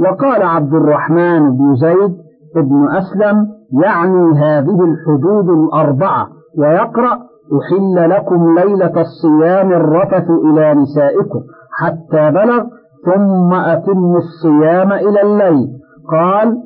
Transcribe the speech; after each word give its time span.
وقال 0.00 0.42
عبد 0.42 0.74
الرحمن 0.74 1.56
بن 1.56 1.74
زيد 1.74 2.16
بن 2.56 2.88
أسلم 2.90 3.48
يعني 3.82 4.38
هذه 4.38 4.84
الحدود 4.84 5.48
الأربعة 5.48 6.26
ويقرأ 6.58 7.18
أحل 7.58 8.10
لكم 8.10 8.54
ليلة 8.58 8.92
الصيام 9.00 9.72
الرفث 9.72 10.30
إلى 10.30 10.74
نسائكم 10.74 11.40
حتى 11.72 12.30
بلغ 12.30 12.64
ثم 13.04 13.54
أتم 13.54 14.16
الصيام 14.16 14.92
إلى 14.92 15.22
الليل. 15.22 15.68
قال 16.10 16.56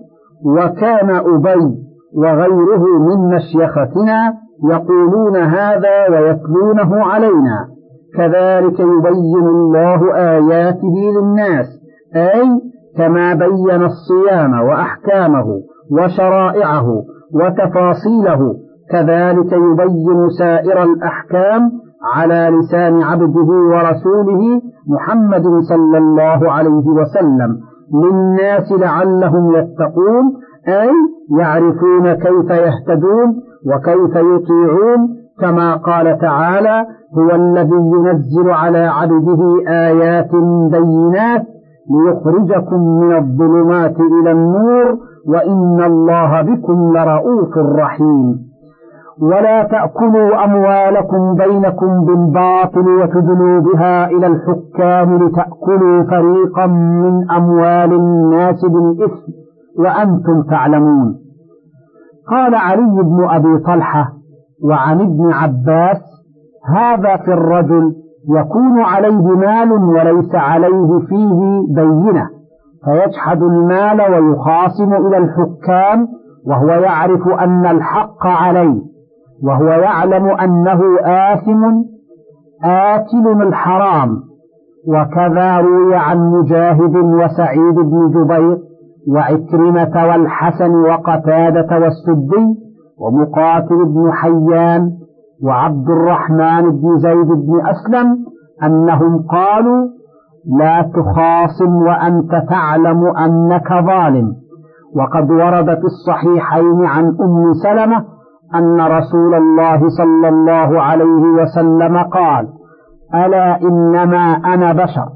وكان 0.44 1.10
أبي 1.10 1.74
وغيره 2.16 2.84
من 2.98 3.34
مشيختنا 3.34 4.34
يقولون 4.70 5.36
هذا 5.36 6.08
ويتلونه 6.10 7.04
علينا. 7.04 7.68
كذلك 8.16 8.80
يبين 8.80 9.46
الله 9.46 10.14
آياته 10.14 10.94
للناس 11.16 11.66
أي 12.16 12.60
كما 12.98 13.34
بين 13.34 13.82
الصيام 13.84 14.60
وأحكامه 14.60 15.46
وشرائعه 15.90 16.86
وتفاصيله 17.34 18.54
كذلك 18.90 19.52
يبين 19.52 20.28
سائر 20.38 20.82
الأحكام 20.82 21.70
على 22.14 22.50
لسان 22.58 23.02
عبده 23.02 23.48
ورسوله 23.72 24.60
محمد 24.88 25.42
صلى 25.60 25.98
الله 25.98 26.52
عليه 26.52 26.86
وسلم 26.86 27.58
للناس 27.94 28.72
لعلهم 28.72 29.52
يتقون 29.56 30.24
أي 30.68 30.90
يعرفون 31.38 32.12
كيف 32.14 32.50
يهتدون 32.50 33.28
وكيف 33.66 34.16
يطيعون 34.16 35.18
كما 35.40 35.74
قال 35.76 36.18
تعالى 36.18 36.86
هو 37.18 37.30
الذي 37.34 37.76
ينزل 37.94 38.50
على 38.50 38.78
عبده 38.78 39.40
آيات 39.68 40.30
بينات 40.70 41.46
ليخرجكم 41.90 42.80
من 43.00 43.16
الظلمات 43.16 43.96
إلى 44.00 44.32
النور 44.32 44.98
وإن 45.28 45.82
الله 45.82 46.42
بكم 46.42 46.96
لرؤوف 46.96 47.58
رحيم. 47.58 48.48
ولا 49.22 49.62
تأكلوا 49.62 50.44
أموالكم 50.44 51.34
بينكم 51.34 52.04
بالباطل 52.04 52.88
وتدلوا 52.88 53.60
بها 53.60 54.10
إلى 54.10 54.26
الحكام 54.26 55.22
لتأكلوا 55.22 56.02
فريقا 56.02 56.66
من 56.66 57.30
أموال 57.30 57.92
الناس 57.92 58.64
بالإثم 58.64 59.32
وأنتم 59.78 60.42
تعلمون. 60.42 61.18
قال 62.30 62.54
علي 62.54 63.02
بن 63.02 63.26
أبي 63.28 63.58
طلحة 63.58 64.12
وعن 64.64 65.00
ابن 65.00 65.32
عباس 65.32 66.02
هذا 66.66 67.16
في 67.16 67.32
الرجل 67.32 67.92
يكون 68.28 68.80
عليه 68.80 69.22
مال 69.36 69.72
وليس 69.72 70.34
عليه 70.34 70.98
فيه 71.08 71.60
بينة 71.74 72.28
فيجحد 72.84 73.42
المال 73.42 74.00
ويخاصم 74.00 74.94
إلى 74.94 75.18
الحكام 75.18 76.08
وهو 76.46 76.68
يعرف 76.68 77.28
أن 77.28 77.66
الحق 77.66 78.26
عليه 78.26 78.80
وهو 79.44 79.66
يعلم 79.66 80.26
أنه 80.26 80.80
آثم 81.04 81.82
آكل 82.64 83.42
الحرام. 83.42 84.28
وكذا 84.88 85.56
روي 85.60 85.94
عن 85.96 86.18
مجاهد 86.30 86.96
وسعيد 86.96 87.74
بن 87.74 88.10
جبير 88.10 88.58
وعكرمة 89.08 90.06
والحسن 90.08 90.70
وقتادة 90.74 91.78
والسدي 91.78 92.46
ومقاتل 92.98 93.84
بن 93.84 94.12
حيان 94.12 94.90
وعبد 95.44 95.90
الرحمن 95.90 96.70
بن 96.70 96.98
زيد 96.98 97.26
بن 97.26 97.66
أسلم 97.66 98.16
أنهم 98.62 99.24
قالوا 99.30 99.88
لا 100.58 100.82
تخاصم 100.82 101.74
وأنت 101.76 102.30
تعلم 102.48 103.16
أنك 103.16 103.68
ظالم. 103.68 104.32
وقد 104.96 105.30
ورد 105.30 105.64
في 105.64 105.84
الصحيحين 105.84 106.84
عن 106.84 107.04
أم 107.04 107.52
سلمة 107.62 108.04
أن 108.54 108.80
رسول 108.80 109.34
الله 109.34 109.88
صلى 109.88 110.28
الله 110.28 110.82
عليه 110.82 111.22
وسلم 111.42 111.96
قال 111.98 112.48
ألا 113.14 113.62
إنما 113.62 114.32
أنا 114.54 114.72
بشر 114.72 115.08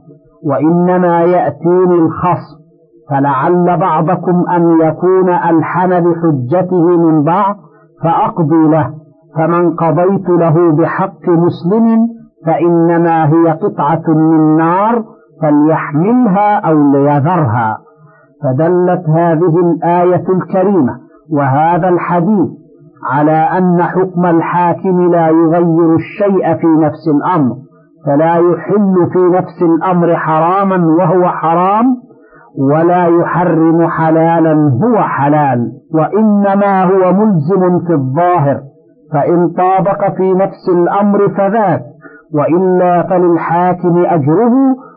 وإنما 0.44 1.20
يأتيني 1.20 1.94
الخصم 1.94 2.62
فلعل 3.10 3.78
بعضكم 3.80 4.44
أن 4.50 4.80
يكون 4.80 5.28
ألحن 5.28 6.00
بحجته 6.00 6.96
من 6.96 7.22
بعض 7.22 7.56
فأقضي 8.04 8.68
له. 8.68 9.01
فمن 9.36 9.76
قضيت 9.76 10.28
له 10.28 10.72
بحق 10.72 11.28
مسلم 11.28 12.08
فإنما 12.46 13.26
هي 13.26 13.50
قطعة 13.50 14.02
من 14.08 14.56
نار 14.56 15.04
فليحملها 15.42 16.56
أو 16.56 16.92
ليذرها. 16.92 17.78
فدلت 18.42 19.08
هذه 19.08 19.60
الآية 19.60 20.24
الكريمة 20.28 20.98
وهذا 21.32 21.88
الحديث 21.88 22.48
على 23.10 23.32
أن 23.58 23.82
حكم 23.82 24.26
الحاكم 24.26 25.12
لا 25.12 25.28
يغير 25.28 25.94
الشيء 25.94 26.54
في 26.54 26.66
نفس 26.66 27.08
الأمر 27.16 27.54
فلا 28.06 28.34
يحل 28.36 29.10
في 29.12 29.18
نفس 29.18 29.62
الأمر 29.62 30.16
حراما 30.16 30.86
وهو 30.98 31.28
حرام 31.28 31.86
ولا 32.58 33.06
يحرم 33.06 33.88
حلالا 33.88 34.52
هو 34.84 35.02
حلال 35.02 35.72
وإنما 35.94 36.84
هو 36.84 37.12
ملزم 37.12 37.78
في 37.86 37.92
الظاهر. 37.92 38.60
فإن 39.12 39.48
طابق 39.48 40.16
في 40.16 40.34
نفس 40.34 40.68
الأمر 40.68 41.28
فذاك 41.28 41.82
وإلا 42.34 43.02
فللحاكم 43.02 44.04
أجره 44.06 44.52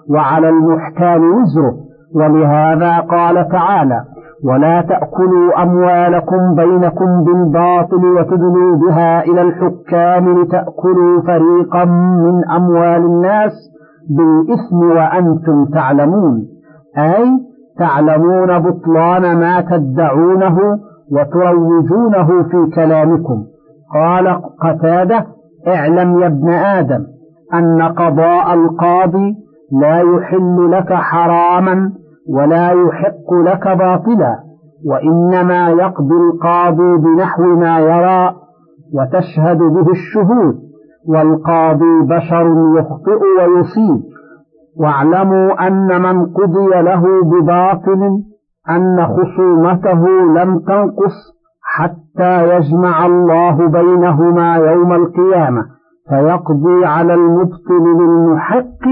وعلى 0.09 0.49
المحكام 0.49 1.21
وزره. 1.21 1.73
ولهذا 2.15 2.99
قال 2.99 3.47
تعالى 3.47 4.01
ولا 4.45 4.81
تأكلوا 4.81 5.63
أموالكم 5.63 6.55
بينكم 6.55 7.23
بالباطل 7.23 8.05
وتدلوا 8.05 8.75
بها 8.75 9.23
إلى 9.23 9.41
الحكام 9.41 10.41
لتأكلوا 10.41 11.21
فريقا 11.27 11.85
من 12.25 12.49
أموال 12.55 13.05
الناس 13.05 13.51
بالإثم 14.17 14.97
وأنتم 14.97 15.65
تعلمون. 15.65 16.45
أي 16.97 17.25
تعلمون 17.79 18.59
بطلان 18.59 19.39
ما 19.39 19.61
تدعونه 19.61 20.57
وتروجونه 21.11 22.43
في 22.43 22.71
كلامكم. 22.75 23.43
قال 23.93 24.41
قتادة 24.61 25.25
اعلم 25.67 26.19
يا 26.19 26.27
ابن 26.27 26.49
آدم 26.49 27.05
أن 27.53 27.81
قضاء 27.81 28.53
القاضي 28.53 29.35
لا 29.81 29.99
يحل 29.99 30.71
لك 30.71 30.93
حراما 30.93 31.91
ولا 32.29 32.71
يحق 32.71 33.33
لك 33.33 33.67
باطلا 33.67 34.39
وإنما 34.85 35.69
يقضي 35.69 36.15
القاضي 36.15 36.97
بنحو 36.97 37.43
ما 37.43 37.79
يرى 37.79 38.35
وتشهد 38.93 39.57
به 39.57 39.91
الشهود 39.91 40.55
والقاضي 41.07 42.01
بشر 42.01 42.73
يخطئ 42.77 43.21
ويصيب. 43.39 44.01
واعلموا 44.77 45.67
أن 45.67 46.01
من 46.01 46.25
قضي 46.25 46.67
له 46.81 47.03
بباطل 47.23 48.21
أن 48.69 49.07
خصومته 49.07 50.07
لم 50.35 50.59
تنقص 50.59 51.34
حتى 51.77 52.55
يجمع 52.55 53.05
الله 53.05 53.67
بينهما 53.67 54.55
يوم 54.55 54.93
القيامة 54.93 55.65
فيقضي 56.09 56.85
على 56.85 57.13
المبطل 57.13 57.83
للمحق 57.99 58.85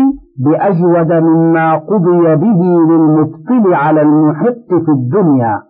بأجود 0.45 1.11
مما 1.13 1.75
قضي 1.75 2.35
به 2.35 2.61
للمبطل 2.89 3.73
على 3.73 4.01
المحق 4.01 4.69
في 4.85 4.91
الدنيا. 4.91 5.61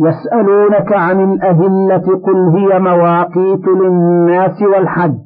يسألونك 0.00 0.92
عن 0.92 1.32
الأهلة 1.32 2.20
قل 2.26 2.48
هي 2.48 2.78
مواقيت 2.78 3.68
للناس 3.68 4.62
والحج 4.62 5.24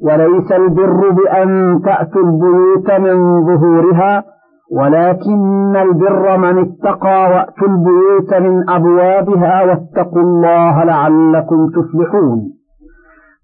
وليس 0.00 0.52
البر 0.52 1.10
بأن 1.10 1.80
تأتوا 1.84 2.22
البيوت 2.22 2.90
من 2.90 3.46
ظهورها 3.46 4.24
ولكن 4.78 5.76
البر 5.76 6.36
من 6.36 6.58
اتقى 6.58 7.30
وأتوا 7.30 7.68
البيوت 7.68 8.34
من 8.34 8.70
أبوابها 8.70 9.62
واتقوا 9.64 10.22
الله 10.22 10.84
لعلكم 10.84 11.70
تفلحون. 11.70 12.52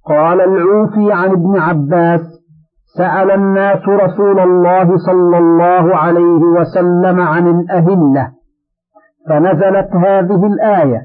قال 0.08 0.40
العوفي 0.40 1.12
عن 1.12 1.30
ابن 1.30 1.58
عباس 1.58 2.20
سأل 2.98 3.30
الناس 3.30 3.88
رسول 3.88 4.40
الله 4.40 4.96
صلى 4.96 5.38
الله 5.38 5.96
عليه 5.96 6.42
وسلم 6.42 7.20
عن 7.20 7.46
الأهلة 7.48 8.30
فنزلت 9.28 9.94
هذه 9.96 10.46
الآية 10.46 11.00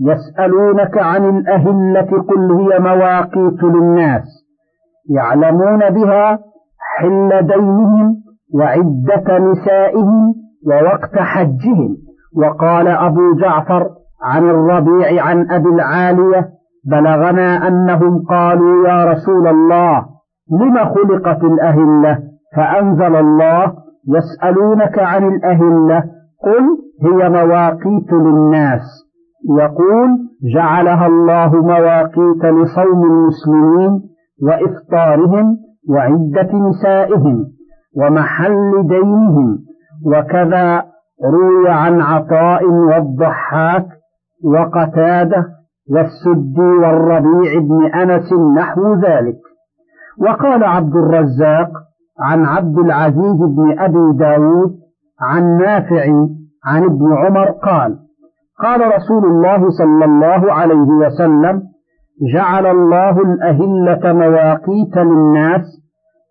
يسألونك 0.00 0.98
عن 0.98 1.38
الأهلة 1.38 2.22
قل 2.22 2.52
هي 2.52 2.78
مواقيت 2.78 3.62
للناس 3.62 4.22
يعلمون 5.10 5.90
بها 5.90 6.38
حل 6.78 7.42
دينهم 7.46 8.16
وعدة 8.54 9.38
نسائهم 9.38 10.34
ووقت 10.66 11.18
حجهم. 11.18 11.96
وقال 12.36 12.88
أبو 12.88 13.34
جعفر 13.34 13.88
عن 14.22 14.50
الربيع 14.50 15.24
عن 15.24 15.50
أبي 15.50 15.68
العالية 15.68 16.48
بلغنا 16.90 17.68
أنهم 17.68 18.24
قالوا 18.28 18.88
يا 18.88 19.04
رسول 19.04 19.46
الله 19.48 20.06
لم 20.60 20.78
خلقت 20.78 21.44
الأهلة؟ 21.44 22.18
فأنزل 22.56 23.16
الله 23.16 23.72
يسألونك 24.08 24.98
عن 24.98 25.28
الأهلة 25.28 26.04
قل 26.44 26.64
هي 27.02 27.28
مواقيت 27.28 28.12
للناس. 28.12 28.80
يقول 29.58 30.08
جعلها 30.54 31.06
الله 31.06 31.62
مواقيت 31.62 32.44
لصوم 32.44 33.04
المسلمين 33.04 34.00
وإفطارهم 34.42 35.56
وعدة 35.88 36.58
نسائهم. 36.68 37.59
ومحل 37.96 38.86
دينهم 38.88 39.58
وكذا 40.06 40.84
روي 41.24 41.68
عن 41.70 42.00
عطاء 42.00 42.64
والضحاك 42.64 43.86
وقتاده 44.44 45.46
والسدي 45.90 46.60
والربيع 46.60 47.58
بن 47.60 47.86
أنس 47.94 48.32
نحو 48.56 48.94
ذلك. 48.94 49.38
وقال 50.20 50.64
عبد 50.64 50.96
الرزاق 50.96 51.70
عن 52.20 52.44
عبد 52.44 52.78
العزيز 52.78 53.36
بن 53.56 53.78
أبي 53.78 54.18
داود 54.18 54.76
عن 55.20 55.58
نافع 55.58 56.04
عن 56.64 56.84
ابن 56.84 57.12
عمر 57.12 57.50
قال 57.50 57.98
قال 58.62 58.80
رسول 58.96 59.24
الله 59.24 59.70
صلى 59.70 60.04
الله 60.04 60.52
عليه 60.52 60.90
وسلم 61.02 61.62
جعل 62.34 62.66
الله 62.66 63.20
الأهلة 63.20 64.12
مواقيت 64.12 64.96
للناس 64.96 65.62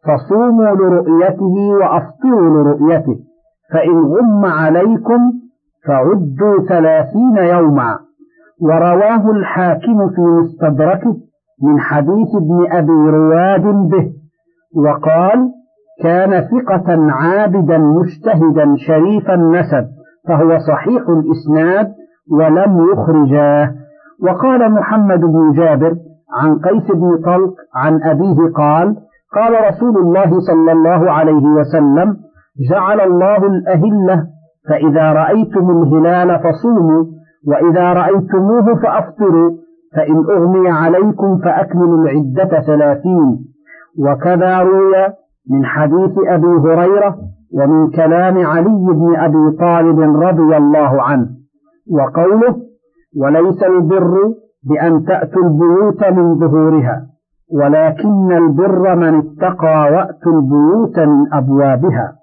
فصوموا 0.06 0.76
لرؤيته 0.76 1.56
وأفطروا 1.82 2.50
لرؤيته 2.50 3.16
فإن 3.74 3.98
غم 4.00 4.46
عليكم 4.46 5.20
فعدوا 5.88 6.68
ثلاثين 6.70 7.38
يوما. 7.38 8.00
ورواه 8.62 9.32
الحاكم 9.32 10.10
في 10.10 10.22
مستدركه 10.22 11.16
من 11.64 11.80
حديث 11.80 12.36
ابن 12.36 12.68
أبي 12.72 13.10
رواد 13.18 13.62
به 13.62 14.12
وقال 14.76 15.50
كان 16.04 16.42
ثقة 16.42 17.12
عابدا 17.12 17.78
مجتهدا 17.78 18.76
شريف 18.88 19.30
النسب 19.30 19.88
فهو 20.28 20.58
صحيح 20.58 21.04
الإسناد 21.10 21.94
ولم 22.32 22.92
يخرجاه. 22.94 23.74
وقال 24.24 24.72
محمد 24.72 25.20
بن 25.20 25.52
جابر 25.52 25.96
عن 26.42 26.60
قيس 26.60 26.92
بن 26.92 27.18
طلق 27.26 27.54
عن 27.76 28.04
أبيه 28.04 28.54
قال 28.56 28.96
قال 29.36 29.54
رسول 29.70 29.98
الله 29.98 30.40
صلى 30.40 30.72
الله 30.72 31.12
عليه 31.12 31.46
وسلم 31.46 32.18
جعل 32.70 33.02
الله 33.02 33.38
الأهلة 33.38 34.28
فإذا 34.70 35.14
رأيتم 35.14 35.70
الهلال 35.70 36.40
فصوموا 36.40 37.06
وإذا 37.48 37.94
رأيتموه 37.94 38.76
فأفطروا 38.76 39.52
فإن 39.96 40.16
أغمي 40.16 40.70
عليكم 40.70 41.38
فأكملوا 41.38 42.04
العدة 42.04 42.62
ثلاثين. 42.62 43.46
وكذا 44.00 44.60
روي 44.60 45.08
من 45.52 45.66
حديث 45.66 46.12
أبي 46.28 46.48
هريرة 46.48 47.16
ومن 47.54 47.90
كلام 47.90 48.46
علي 48.46 48.94
بن 48.94 49.16
أبي 49.16 49.58
طالب 49.58 50.00
رضي 50.00 50.58
الله 50.58 51.02
عنه. 51.04 51.28
وقوله 51.92 52.56
وليس 53.22 53.64
البر 53.64 54.34
بأن 54.64 55.04
تأتوا 55.06 55.44
البيوت 55.44 56.04
من 56.04 56.40
ظهورها. 56.40 57.09
ولكن 57.54 58.32
البر 58.32 58.96
من 58.96 59.18
اتقى 59.18 59.92
وأتوا 59.94 60.32
البيوت 60.32 61.00
من 61.00 61.34
أبوابها. 61.34 62.14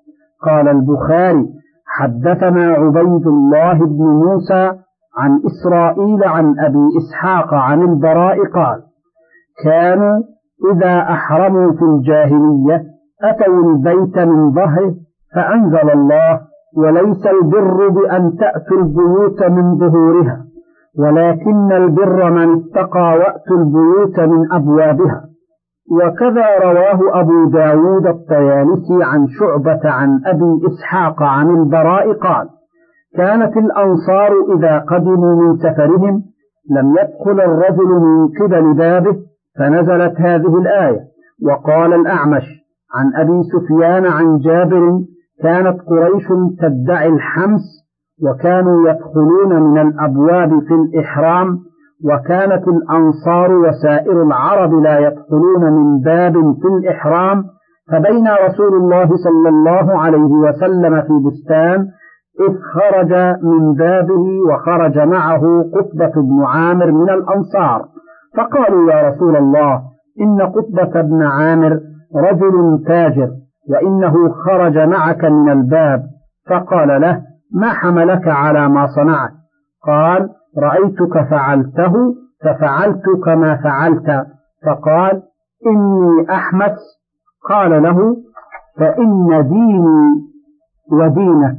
قال 0.42 0.68
البخاري 0.68 1.46
حدثنا 1.86 2.64
عبيد 2.72 3.26
الله 3.26 3.72
بن 3.72 4.04
موسى 4.04 4.72
عن 5.18 5.40
إسرائيل 5.46 6.24
عن 6.24 6.58
أبي 6.58 6.88
إسحاق 6.98 7.54
عن 7.54 7.82
البراء 7.82 8.36
قال 8.54 8.82
كانوا 9.64 10.22
إذا 10.72 10.98
أحرموا 11.00 11.72
في 11.72 11.82
الجاهلية 11.82 12.84
أتوا 13.22 13.70
البيت 13.70 14.18
من 14.18 14.52
ظهره 14.52 14.94
فأنزل 15.34 15.90
الله 15.90 16.40
وليس 16.76 17.26
البر 17.26 17.88
بأن 17.88 18.36
تأتوا 18.36 18.76
البيوت 18.78 19.42
من 19.42 19.78
ظهورها. 19.78 20.45
ولكن 20.98 21.72
البر 21.72 22.30
من 22.30 22.54
اتقى 22.54 23.18
وأتوا 23.18 23.56
البيوت 23.56 24.20
من 24.20 24.52
أبوابها. 24.52 25.24
وكذا 25.90 26.46
رواه 26.62 27.20
أبو 27.20 27.50
داود 27.50 28.06
الطيالسي 28.06 29.02
عن 29.02 29.26
شعبة 29.28 29.90
عن 29.90 30.20
أبي 30.26 30.66
إسحاق 30.66 31.22
عن 31.22 31.50
البراء 31.50 32.12
قال 32.12 32.48
كانت 33.16 33.56
الأنصار 33.56 34.32
إذا 34.56 34.78
قدموا 34.78 35.42
من 35.42 35.56
سفرهم 35.56 36.22
لم 36.70 36.90
يدخل 36.90 37.40
الرجل 37.40 37.88
من 37.88 38.28
قبل 38.40 38.74
بابه 38.74 39.16
فنزلت 39.58 40.20
هذه 40.20 40.58
الآية. 40.58 41.00
وقال 41.46 41.92
الأعمش 41.92 42.44
عن 42.94 43.12
أبي 43.14 43.42
سفيان 43.42 44.06
عن 44.06 44.38
جابر 44.38 45.00
كانت 45.42 45.80
قريش 45.80 46.26
تدعي 46.60 47.08
الحمس 47.08 47.85
وكانوا 48.22 48.88
يدخلون 48.88 49.62
من 49.62 49.78
الأبواب 49.78 50.60
في 50.60 50.74
الإحرام 50.74 51.58
وكانت 52.04 52.68
الأنصار 52.68 53.52
وسائر 53.52 54.22
العرب 54.22 54.74
لا 54.74 54.98
يدخلون 54.98 55.72
من 55.72 56.00
باب 56.00 56.32
في 56.32 56.68
الإحرام 56.68 57.44
فبين 57.92 58.28
رسول 58.46 58.74
الله 58.76 59.08
صلى 59.16 59.48
الله 59.48 59.98
عليه 59.98 60.32
وسلم 60.44 61.02
في 61.02 61.12
بستان 61.26 61.86
إذ 62.40 62.54
خرج 62.74 63.12
من 63.42 63.74
بابه 63.74 64.24
وخرج 64.48 64.98
معه 64.98 65.40
قطبة 65.74 66.22
بن 66.22 66.44
عامر 66.44 66.90
من 66.92 67.10
الأنصار. 67.10 67.84
فقالوا 68.36 68.92
يا 68.92 69.08
رسول 69.08 69.36
الله 69.36 69.82
إن 70.20 70.42
قطبة 70.42 71.00
بن 71.00 71.22
عامر 71.22 71.80
رجل 72.16 72.84
تاجر 72.86 73.28
وإنه 73.70 74.28
خرج 74.28 74.78
معك 74.78 75.24
من 75.24 75.50
الباب. 75.50 76.02
فقال 76.50 77.00
له 77.00 77.22
ما 77.54 77.72
حملك 77.72 78.28
على 78.28 78.68
ما 78.68 78.86
صنعت. 78.86 79.30
قال 79.86 80.28
رأيتك 80.58 81.28
فعلته 81.30 82.14
ففعلت 82.44 83.04
كما 83.24 83.56
فعلت. 83.56 84.26
فقال 84.66 85.22
إني 85.66 86.30
أحمس. 86.30 86.78
قال 87.48 87.82
له 87.82 88.16
فإن 88.78 89.48
ديني 89.48 90.26
ودينك. 90.92 91.58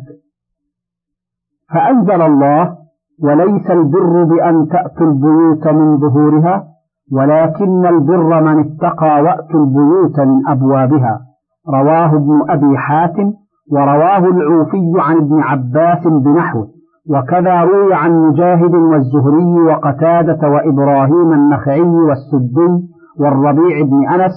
فأنزل 1.74 2.22
الله 2.22 2.78
وليس 3.24 3.72
البر 3.72 4.24
بأن 4.24 4.68
تأتوا 4.68 5.08
البيوت 5.08 5.68
من 5.68 5.98
ظهورها 5.98 6.68
ولكن 7.12 7.86
البر 7.86 8.42
من 8.42 8.60
اتقى 8.60 9.22
وأتوا 9.22 9.66
البيوت 9.66 10.20
من 10.20 10.48
أبوابها. 10.48 11.22
رواه 11.70 12.16
ابن 12.16 12.46
أبي 12.50 12.78
حاتم 12.78 13.34
ورواه 13.72 14.18
العوفي 14.18 14.94
عن 14.98 15.16
ابن 15.18 15.42
عباس 15.42 16.08
بنحوه 16.08 16.68
وكذا 17.10 17.62
روي 17.62 17.94
عن 17.94 18.12
مجاهد 18.28 18.76
والزهري 18.76 19.62
وقتادة 19.68 20.50
وإبراهيم 20.50 21.34
النخعي 21.34 21.82
والسدي 21.82 22.88
والربيع 23.20 23.82
بن 23.82 24.08
أنس 24.08 24.32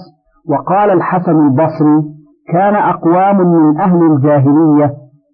وقال 0.49 0.91
الحسن 0.91 1.31
البصري 1.31 2.03
كان 2.53 2.75
أقوام 2.75 3.37
من 3.37 3.79
أهل 3.79 4.11
الجاهلية 4.11 4.93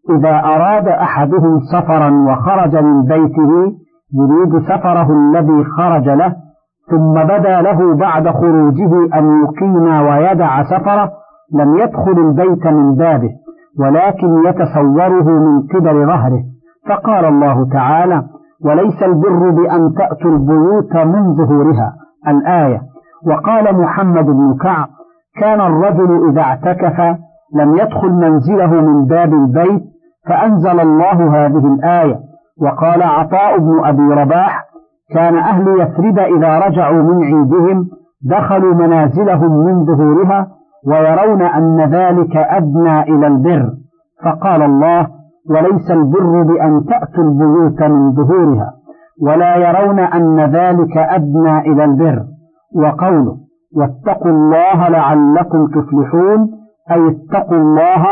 إذا 0.10 0.40
أراد 0.40 0.88
أحدهم 0.88 1.60
سفرا 1.60 2.12
وخرج 2.12 2.76
من 2.76 3.02
بيته 3.04 3.52
يريد 4.14 4.64
سفره 4.64 5.12
الذي 5.12 5.64
خرج 5.64 6.10
له 6.10 6.36
ثم 6.90 7.14
بدا 7.14 7.62
له 7.62 7.96
بعد 7.96 8.30
خروجه 8.30 9.18
أن 9.20 9.44
يقيم 9.44 10.08
ويدع 10.08 10.64
سفره 10.64 11.12
لم 11.54 11.78
يدخل 11.78 12.20
البيت 12.20 12.68
من 12.68 12.96
بابه. 12.96 13.30
ولكن 13.80 14.44
يتصوره 14.46 15.24
من 15.24 15.68
قبل 15.68 16.06
ظهره. 16.06 16.44
فقال 16.90 17.26
الله 17.26 17.70
تعالى 17.70 18.24
وليس 18.66 19.04
البر 19.04 19.50
بأن 19.50 19.94
تأتوا 19.98 20.32
البيوت 20.32 20.96
من 20.96 21.36
ظهورها. 21.36 21.94
الآية. 22.28 22.82
وقال 23.28 23.82
محمد 23.82 24.26
بن 24.26 24.58
كعب 24.64 24.88
كان 25.42 25.62
الرجل 25.62 26.30
إذا 26.30 26.42
اعتكف 26.42 27.00
لم 27.56 27.76
يدخل 27.76 28.12
منزله 28.12 28.82
من 28.82 29.06
باب 29.06 29.34
البيت 29.34 29.82
فأنزل 30.28 30.80
الله 30.80 31.46
هذه 31.46 31.74
الآية. 31.74 32.20
وقال 32.62 33.04
عطاء 33.04 33.58
بن 33.60 33.86
أبي 33.86 34.22
رباح 34.22 34.68
كان 35.14 35.38
أهل 35.38 35.82
يثرب 35.82 36.20
إذا 36.20 36.60
رجعوا 36.60 37.04
من 37.04 37.24
عيدهم 37.24 37.90
دخلوا 38.22 38.74
منازلهم 38.74 39.66
من 39.66 39.86
ظهورها 39.86 40.48
ويرون 40.88 41.42
أن 41.42 41.80
ذلك 41.82 42.38
أدنى 42.38 43.02
إلى 43.02 43.28
البر. 43.28 43.70
فقال 44.24 44.62
الله 44.62 45.08
وليس 45.50 45.92
البر 45.92 46.44
بأن 46.44 46.86
تأتوا 46.86 47.24
البيوت 47.24 47.84
من 47.84 48.14
ظهورها 48.14 48.74
ولا 49.22 49.56
يرون 49.56 50.00
أن 50.00 50.40
ذلك 50.40 50.98
أدنى 50.98 51.60
إلى 51.60 51.84
البر. 51.84 52.24
وقوله 52.76 53.38
واتقوا 53.78 54.32
الله 54.32 54.90
لعلكم 54.90 55.68
تفلحون 55.68 56.50
أي 56.92 57.08
اتقوا 57.08 57.58
الله 57.58 58.04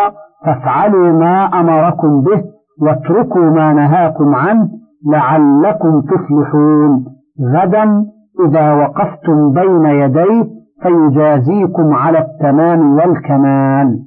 فافعلوا 0.46 1.12
ما 1.12 1.46
أمركم 1.46 2.22
به 2.22 2.44
واتركوا 2.82 3.42
ما 3.42 3.74
نهاكم 3.74 4.36
عنه 4.36 4.70
لعلكم 5.12 6.02
تفلحون. 6.02 7.06
غدا 7.54 8.06
إذا 8.48 8.74
وقفتم 8.74 9.52
بين 9.54 9.86
يديه 9.86 10.55
فيجازيكم 10.82 11.94
على 11.94 12.20
التمام 12.20 12.94
والكمال. 12.94 14.00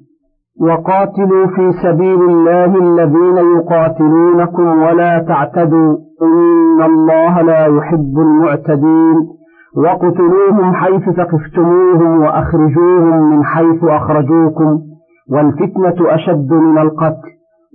وقاتلوا 0.60 1.46
في 1.46 1.72
سبيل 1.72 2.22
الله 2.22 2.64
الذين 2.64 3.36
يقاتلونكم 3.56 4.82
ولا 4.82 5.18
تعتدوا. 5.18 5.96
إن 6.22 6.82
الله 6.82 7.42
لا 7.42 7.66
يحب 7.66 8.14
المعتدين. 8.18 9.16
وقتلوهم 9.76 10.74
حيث 10.74 11.10
ثقفتموهم 11.10 12.20
وأخرجوهم 12.20 13.30
من 13.30 13.44
حيث 13.44 13.84
أخرجوكم. 13.84 14.78
والفتنة 15.32 16.14
أشد 16.14 16.52
من 16.52 16.78
القتل. 16.78 17.28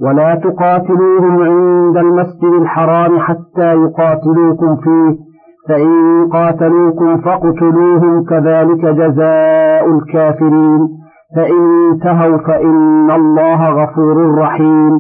ولا 0.03 0.35
تقاتلوهم 0.35 1.41
عند 1.41 1.97
المسجد 1.97 2.62
الحرام 2.62 3.19
حتى 3.19 3.73
يقاتلوكم 3.73 4.75
فيه. 4.75 5.32
فإن 5.70 6.27
قاتلوكم 6.34 7.17
فاقتلوهم 7.17 8.24
كذلك 8.24 8.86
جزاء 8.86 9.89
الكافرين. 9.89 10.88
فإن 11.36 11.89
انتهوا 11.91 12.38
فإن 12.38 13.12
الله 13.12 13.70
غفور 13.70 14.36
رحيم. 14.36 15.00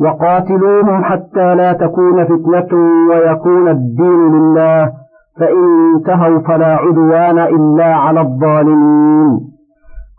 وقاتلوهم 0.00 1.04
حتى 1.04 1.54
لا 1.54 1.72
تكون 1.72 2.24
فتنة 2.24 2.78
ويكون 3.10 3.68
الدين 3.68 4.32
لله. 4.32 4.90
فإن 5.40 5.94
انتهوا 5.94 6.38
فلا 6.38 6.76
عدوان 6.76 7.38
إلا 7.38 7.94
على 7.94 8.20
الظالمين. 8.20 9.40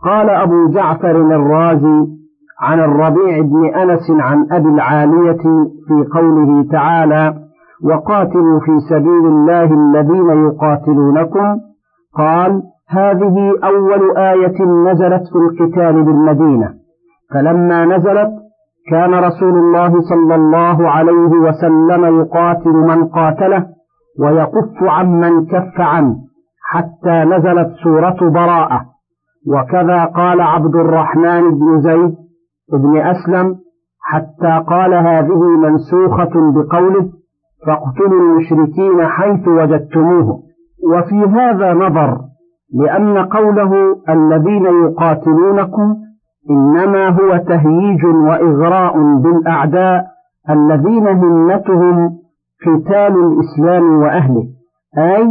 قال 0.04 0.30
أبو 0.30 0.68
جعفر 0.68 1.10
الرازي 1.10 2.06
عن 2.62 2.80
الربيع 2.80 3.40
بن 3.40 3.74
أنس 3.74 4.10
عن 4.10 4.46
أبي 4.52 4.68
العالية 4.68 5.42
في 5.88 6.04
قوله 6.14 6.64
تعالى 6.72 7.45
وقاتلوا 7.84 8.60
في 8.60 8.80
سبيل 8.90 9.26
الله 9.26 9.64
الذين 9.64 10.46
يقاتلونكم. 10.46 11.60
قال 12.16 12.62
هذه 12.88 13.54
أول 13.64 14.16
آية 14.16 14.64
نزلت 14.64 15.22
في 15.32 15.38
القتال 15.38 16.02
بالمدينة. 16.02 16.74
فلما 17.34 17.84
نزلت 17.84 18.30
كان 18.90 19.14
رسول 19.14 19.58
الله 19.58 20.00
صلى 20.00 20.34
الله 20.34 20.90
عليه 20.90 21.32
وسلم 21.46 22.20
يقاتل 22.20 22.70
من 22.70 23.04
قاتله 23.04 23.66
ويكف 24.20 24.82
عمن 24.82 25.46
كف 25.46 25.80
عنه 25.80 26.16
حتى 26.62 27.24
نزلت 27.24 27.68
سورة 27.84 28.30
براءة. 28.30 28.80
وكذا 29.48 30.04
قال 30.04 30.40
عبد 30.40 30.74
الرحمن 30.74 31.50
بن 31.50 31.80
زيد 31.80 32.14
بن 32.72 32.96
أسلم 32.96 33.56
حتى 34.00 34.64
قال 34.68 34.94
هذه 34.94 35.42
منسوخة 35.42 36.52
بقوله 36.54 37.08
فاقتلوا 37.66 38.20
المشركين 38.20 39.06
حيث 39.06 39.48
وجدتموه. 39.48 40.42
وفي 40.92 41.24
هذا 41.24 41.74
نظر 41.74 42.18
لأن 42.74 43.18
قوله 43.18 43.96
الذين 44.08 44.66
يقاتلونكم 44.84 45.96
إنما 46.50 47.08
هو 47.08 47.36
تهييج 47.36 48.04
وإغراء 48.04 48.94
بالأعداء 49.18 50.04
الذين 50.50 51.08
همتهم 51.08 52.10
قتال 52.66 53.14
الإسلام 53.26 53.98
وأهله. 53.98 54.44
أي 54.98 55.26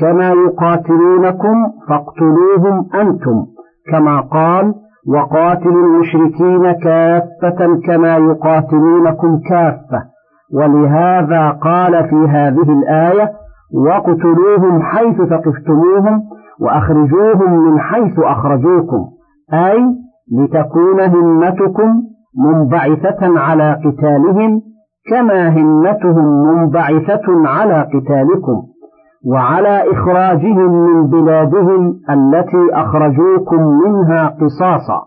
كما 0.00 0.28
يقاتلونكم 0.28 1.54
فاقتلوهم 1.88 2.86
أنتم 2.94 3.46
كما 3.92 4.20
قال 4.20 4.74
وقاتلوا 5.14 5.86
المشركين 5.86 6.72
كافة 6.72 7.80
كما 7.86 8.16
يقاتلونكم 8.16 9.40
كافة. 9.50 10.15
ولهذا 10.54 11.50
قال 11.50 12.08
في 12.08 12.16
هذه 12.16 12.72
الآية 12.72 13.32
وقتلوهم 13.74 14.82
حيث 14.82 15.16
ثقفتموهم 15.16 16.22
وأخرجوهم 16.60 17.52
من 17.58 17.80
حيث 17.80 18.18
أخرجوكم 18.18 19.04
أي 19.52 19.84
لتكون 20.32 21.00
همتكم 21.00 22.02
منبعثة 22.44 23.38
على 23.40 23.80
قتالهم 23.84 24.60
كما 25.10 25.48
همتهم 25.48 26.24
منبعثة 26.46 27.48
على 27.48 27.82
قتالكم 27.94 28.62
وعلى 29.32 29.92
إخراجهم 29.92 30.72
من 30.72 31.06
بلادهم 31.06 32.00
التي 32.10 32.72
أخرجوكم 32.72 33.62
منها 33.84 34.28
قصاصا. 34.28 35.02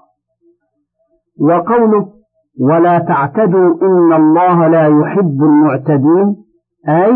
وقوله 1.42 2.19
ولا 2.60 3.00
تعتدوا 3.00 3.74
إن 3.82 4.14
الله 4.14 4.68
لا 4.68 4.88
يحب 4.88 5.44
المعتدين. 5.44 6.36
أي 6.90 7.14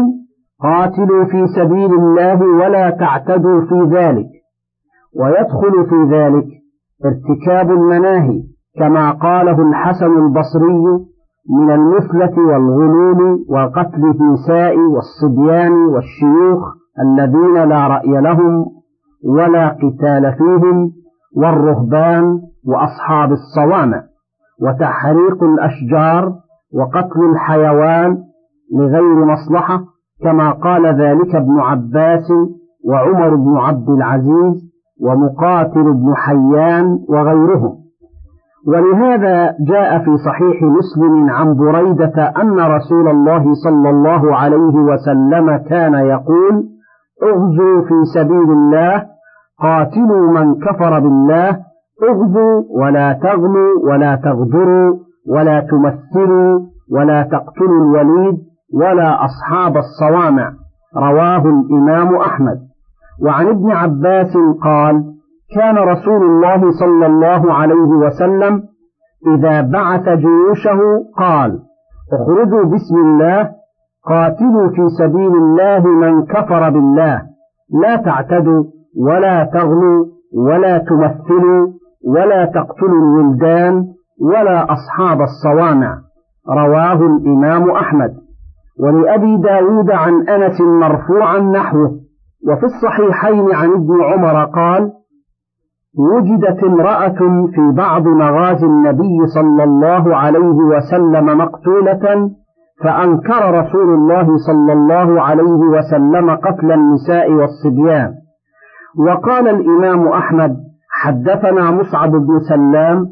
قاتلوا 0.61 1.25
في 1.25 1.47
سبيل 1.47 1.93
الله 1.93 2.41
ولا 2.41 2.89
تعتدوا 2.89 3.61
في 3.61 3.95
ذلك. 3.95 4.27
ويدخل 5.19 5.85
في 5.89 6.15
ذلك 6.15 6.45
ارتكاب 7.05 7.71
المناهي 7.71 8.43
كما 8.79 9.11
قاله 9.11 9.61
الحسن 9.69 10.17
البصري 10.17 11.05
من 11.49 11.71
المثلة 11.71 12.37
والغلول 12.37 13.45
وقتل 13.49 14.15
النساء 14.21 14.77
والصبيان 14.77 15.71
والشيوخ 15.71 16.73
الذين 16.99 17.69
لا 17.69 17.87
رأي 17.87 18.21
لهم 18.21 18.65
ولا 19.25 19.67
قتال 19.67 20.33
فيهم 20.37 20.91
والرهبان 21.37 22.39
وأصحاب 22.67 23.31
الصوامع 23.31 24.03
وتحريق 24.61 25.43
الأشجار 25.43 26.33
وقتل 26.73 27.21
الحيوان 27.31 28.17
لغير 28.75 29.25
مصلحة 29.25 29.79
كما 30.23 30.51
قال 30.51 30.85
ذلك 30.85 31.35
ابن 31.35 31.59
عباس 31.59 32.31
وعمر 32.89 33.35
بن 33.35 33.57
عبد 33.57 33.89
العزيز 33.89 34.73
ومقاتل 35.01 35.93
بن 35.93 36.15
حيان 36.15 36.99
وغيرهم. 37.09 37.83
ولهذا 38.67 39.55
جاء 39.67 39.99
في 39.99 40.17
صحيح 40.17 40.63
مسلم 40.63 41.29
عن 41.29 41.55
بريدة 41.55 42.33
أن 42.41 42.59
رسول 42.59 43.07
الله 43.07 43.53
صلى 43.53 43.89
الله 43.89 44.35
عليه 44.35 44.75
وسلم 44.75 45.57
كان 45.57 45.93
يقول 45.93 46.63
اغزوا 47.23 47.81
في 47.81 48.05
سبيل 48.13 48.51
الله 48.51 49.05
قاتلوا 49.61 50.31
من 50.31 50.55
كفر 50.55 50.99
بالله 50.99 51.59
اغزوا 52.01 52.63
ولا 52.69 53.13
تغلوا 53.13 53.91
ولا 53.91 54.15
تغدروا 54.15 54.95
ولا 55.29 55.59
تمثلوا 55.59 56.59
ولا 56.91 57.23
تقتلوا 57.23 57.81
الوليد 57.83 58.37
ولا 58.73 59.25
أصحاب 59.25 59.77
الصوامع. 59.77 60.51
رواه 60.97 61.43
الإمام 61.45 62.15
أحمد. 62.15 62.57
وعن 63.25 63.47
ابن 63.47 63.71
عباس 63.71 64.37
قال 64.63 65.03
كان 65.55 65.77
رسول 65.77 66.23
الله 66.23 66.71
صلى 66.71 67.05
الله 67.05 67.53
عليه 67.53 67.89
وسلم 68.05 68.63
إذا 69.27 69.61
بعث 69.61 70.09
جيوشه 70.09 70.79
قال 71.17 71.59
اخرجوا 72.13 72.63
بسم 72.63 72.95
الله 72.97 73.49
قاتلوا 74.05 74.69
في 74.69 74.87
سبيل 74.99 75.35
الله 75.35 75.87
من 75.87 76.25
كفر 76.25 76.69
بالله. 76.69 77.21
لا 77.81 77.95
تعتدوا 77.95 78.63
ولا 78.97 79.43
تغلوا 79.43 80.05
ولا 80.37 80.77
تمثلوا 80.77 81.67
ولا 82.07 82.45
تقتلوا 82.45 83.01
الولدان 83.01 83.85
ولا 84.21 84.67
أصحاب 84.73 85.21
الصوامع. 85.21 85.97
رواه 86.49 86.93
الإمام 86.93 87.71
أحمد. 87.71 88.13
ولأبي 88.79 89.37
داود 89.37 89.91
عن 89.91 90.27
أنس 90.27 90.61
مرفوعا 90.61 91.39
نحوه. 91.39 91.91
وفي 92.47 92.63
الصحيحين 92.63 93.53
عن 93.53 93.71
ابن 93.71 94.03
عمر 94.03 94.45
قال 94.45 94.91
وجدت 95.97 96.63
امرأة 96.63 97.47
في 97.55 97.71
بعض 97.77 98.07
مغازي 98.07 98.65
النبي 98.65 99.27
صلى 99.27 99.63
الله 99.63 100.15
عليه 100.15 100.39
وسلم 100.39 101.37
مقتولة 101.37 102.31
فأنكر 102.83 103.59
رسول 103.59 103.93
الله 103.93 104.37
صلى 104.37 104.73
الله 104.73 105.21
عليه 105.21 105.43
وسلم 105.75 106.29
قتل 106.29 106.71
النساء 106.71 107.31
والصبيان. 107.31 108.13
وقال 109.07 109.47
الإمام 109.47 110.07
أحمد 110.07 110.62
حدثنا 111.03 111.71
مصعب 111.71 112.11
بن 112.11 112.39
سلام 112.49 113.05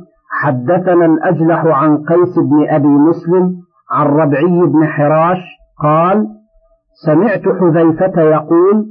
حدثنا 0.44 1.06
الأجلح 1.06 1.66
عن 1.66 1.98
قيس 1.98 2.36
بن 2.40 2.70
أبي 2.70 2.88
مسلم 2.88 3.54
عن 3.92 4.08
ربعي 4.08 4.62
بن 4.74 4.86
حراش 4.88 5.38
قال 5.84 6.28
سمعت 7.06 7.42
حذيفة 7.60 8.22
يقول 8.22 8.86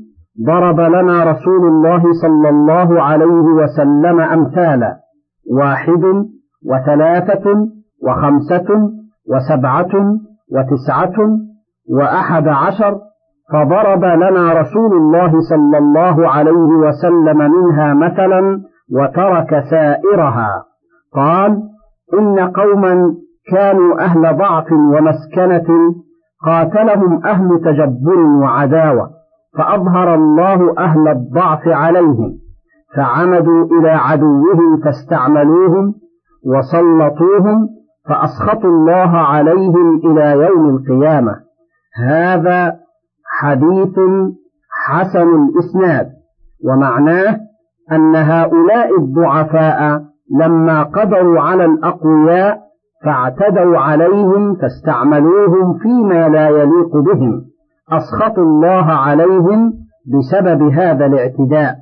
ضرب 0.47 0.81
لنا 0.81 1.25
رسول 1.25 1.69
الله 1.69 2.03
صلى 2.23 2.49
الله 2.49 3.03
عليه 3.03 3.45
وسلم 3.61 4.21
أمثالا 4.21 4.97
واحد 5.59 6.05
وثلاثة 6.71 7.69
وخمسة 8.07 8.91
وسبعة 9.31 10.19
وتسعة 10.53 11.17
وأحد 11.91 12.49
عشر 12.49 12.99
فضرب 13.53 14.05
لنا 14.05 14.53
رسول 14.53 14.93
الله 14.93 15.41
صلى 15.41 15.79
الله 15.79 16.29
عليه 16.29 16.71
وسلم 16.85 17.39
منها 17.39 17.95
مثلا 17.95 18.61
وترك 18.93 19.65
سائرها. 19.71 20.65
قال 21.15 21.63
إن 22.19 22.39
قوما 22.39 23.15
كانوا 23.53 24.01
أهل 24.01 24.37
ضعف 24.37 24.73
ومسكنة 24.73 25.95
قاتلهم 26.47 27.27
أهل 27.27 27.61
تجبر 27.65 28.19
وعداوة 28.19 29.11
فأظهر 29.59 30.15
الله 30.15 30.75
أهل 30.79 31.09
الضعف 31.09 31.69
عليهم 31.69 32.39
فعمدوا 32.97 33.67
إلى 33.67 33.91
عدوهم 33.91 34.81
فاستعملوهم 34.85 35.95
وسلطوهم 36.47 37.69
فأسخطوا 38.09 38.71
الله 38.71 39.19
عليهم 39.19 39.97
إلى 40.05 40.47
يوم 40.47 40.77
القيامة. 40.77 41.37
هذا 42.05 42.77
حديث 43.41 43.99
حسن 44.87 45.29
الإسناد 45.29 46.07
ومعناه 46.65 47.41
أن 47.93 48.17
هؤلاء 48.17 48.99
الضعفاء 48.99 50.03
لما 50.41 50.83
قدروا 50.83 51.41
على 51.41 51.65
الأقوياء 51.65 52.59
فاعتدوا 53.05 53.79
عليهم 53.79 54.55
فاستعملوهم 54.55 55.79
فيما 55.79 56.29
لا 56.29 56.49
يليق 56.49 56.97
بهم 56.97 57.43
أسخطوا 57.93 58.45
الله 58.45 58.93
عليهم 58.93 59.73
بسبب 60.07 60.63
هذا 60.63 61.07
الاعتداء. 61.07 61.75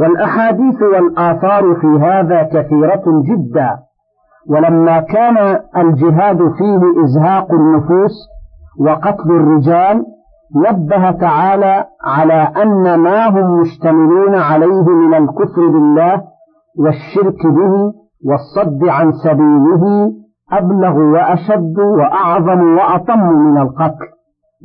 والأحاديث 0.00 0.82
والآثار 0.82 1.74
في 1.74 1.86
هذا 1.86 2.42
كثيرة 2.42 3.04
جدا. 3.06 3.70
ولما 4.50 5.00
كان 5.00 5.58
الجهاد 5.76 6.38
فيه 6.38 7.04
إزهاق 7.04 7.52
النفوس 7.52 8.12
وقتل 8.80 9.30
الرجال 9.30 10.04
نبه 10.56 11.10
تعالى 11.10 11.84
على 12.04 12.48
أن 12.62 12.94
ما 12.94 13.28
هم 13.28 13.60
مشتملون 13.60 14.34
عليه 14.34 14.88
من 14.88 15.14
الكفر 15.14 15.68
بالله 15.68 16.22
والشرك 16.78 17.46
به 17.46 17.92
والصد 18.26 18.88
عن 18.88 19.12
سبيله 19.12 20.12
أبلغ 20.52 20.98
وأشد 20.98 21.78
وأعظم 21.78 22.76
وأطم 22.76 23.20
من 23.20 23.58
القتل. 23.58 24.06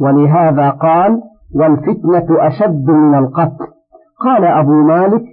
ولهذا 0.02 0.70
قال 0.70 1.22
والفتنة 1.56 2.48
أشد 2.48 2.90
من 2.90 3.16
القتل. 3.16 3.68
قال 4.26 4.46
أبو 4.46 4.74
مالك 4.74 5.24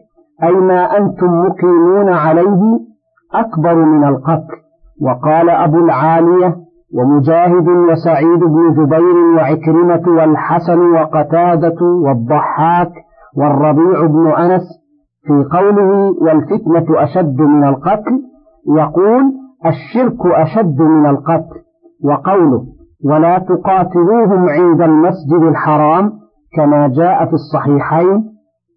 أي 0.42 0.54
ما 0.54 0.96
أنتم 0.98 1.26
مقيمون 1.26 2.08
عليه 2.08 2.60
أكبر 3.34 3.74
من 3.74 4.04
القتل. 4.04 4.56
وقال 5.02 5.50
أبو 5.50 5.76
العالية 5.76 6.65
ومجاهد 6.94 7.68
وسعيد 7.68 8.38
بن 8.40 8.72
جبير 8.74 9.16
وعكرمة 9.36 10.02
والحسن 10.08 10.78
وقتادة 10.78 11.84
والضحاك 11.84 12.92
والربيع 13.36 14.06
بن 14.06 14.26
أنس 14.26 14.62
في 15.26 15.44
قوله 15.58 16.14
والفتنة 16.22 17.02
أشد 17.02 17.40
من 17.40 17.64
القتل 17.64 18.22
يقول 18.76 19.22
الشرك 19.66 20.26
أشد 20.26 20.82
من 20.82 21.06
القتل 21.06 21.56
وقوله 22.04 22.62
ولا 23.04 23.38
تقاتلوهم 23.38 24.48
عند 24.48 24.82
المسجد 24.82 25.42
الحرام 25.42 26.12
كما 26.56 26.88
جاء 26.88 27.24
في 27.26 27.32
الصحيحين 27.32 28.24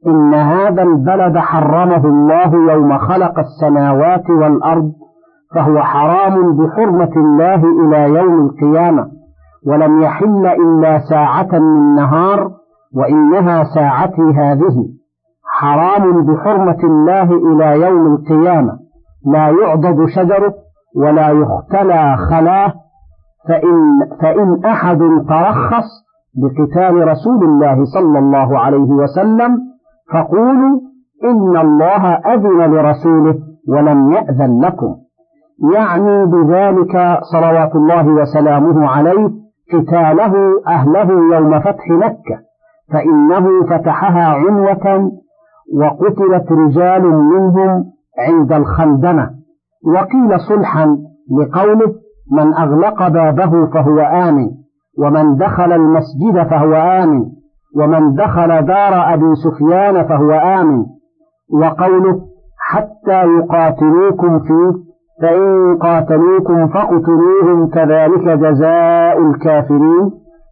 إن 0.07 0.33
هذا 0.33 0.83
البلد 0.83 1.37
حرمه 1.37 2.05
الله 2.05 2.73
يوم 2.73 2.97
خلق 2.97 3.39
السماوات 3.39 4.29
والأرض 4.29 4.91
فهو 5.55 5.79
حرام 5.79 6.57
بحرمة 6.57 7.11
الله 7.15 7.55
إلى 7.55 8.19
يوم 8.19 8.45
القيامة 8.45 9.07
ولم 9.67 10.01
يحل 10.01 10.45
إلا 10.45 10.99
ساعة 10.99 11.59
من 11.59 11.95
نهار 11.95 12.51
وإنها 12.95 13.63
ساعتي 13.63 14.21
هذه 14.21 14.85
حرام 15.59 16.25
بحرمة 16.25 16.77
الله 16.83 17.23
إلى 17.23 17.81
يوم 17.87 18.15
القيامة. 18.15 18.79
لا 19.33 19.49
يعضد 19.49 20.05
شجره 20.05 20.53
ولا 20.95 21.29
يختلى 21.29 22.17
خلاه. 22.29 22.73
فإن, 23.47 23.99
فإن 24.21 24.65
أحد 24.65 24.99
ترخص 25.29 25.87
بقتال 26.35 27.07
رسول 27.07 27.43
الله 27.43 27.85
صلى 27.85 28.19
الله 28.19 28.59
عليه 28.59 28.91
وسلم 28.91 29.57
فقولوا 30.13 30.79
إن 31.23 31.57
الله 31.57 32.13
أذن 32.13 32.73
لرسوله 32.73 33.35
ولم 33.67 34.11
يأذن 34.11 34.61
لكم. 34.61 34.95
يعني 35.73 36.25
بذلك 36.25 37.19
صلوات 37.31 37.75
الله 37.75 38.07
وسلامه 38.07 38.87
عليه 38.87 39.29
قتاله 39.73 40.33
أهله 40.67 41.35
يوم 41.35 41.59
فتح 41.59 41.89
مكة 41.89 42.39
فإنه 42.93 43.65
فتحها 43.69 44.23
عنوة 44.25 45.11
وقتلت 45.79 46.51
رجال 46.51 47.03
منهم 47.03 47.85
عند 48.19 48.51
الخندمة 48.53 49.29
وقيل 49.95 50.39
صلحا 50.39 50.97
لقوله 51.39 51.93
من 52.31 52.53
أغلق 52.53 53.07
بابه 53.07 53.65
فهو 53.65 53.99
آمن 53.99 54.47
ومن 54.99 55.35
دخل 55.37 55.71
المسجد 55.71 56.47
فهو 56.49 56.73
آمن 56.73 57.25
ومن 57.77 58.13
دخل 58.15 58.65
دار 58.65 59.13
أبي 59.13 59.35
سفيان 59.35 60.07
فهو 60.07 60.31
آمن 60.31 60.85
وقوله 61.53 62.21
حتى 62.59 63.23
يقاتلوكم 63.37 64.39
فيه 64.39 64.88
فإن 65.21 65.77
قاتلوكم 65.77 66.67
فاقتلوهم 66.67 67.67
كذلك 67.69 68.27
جزاء 68.27 69.21
الكافرين. 69.21 70.11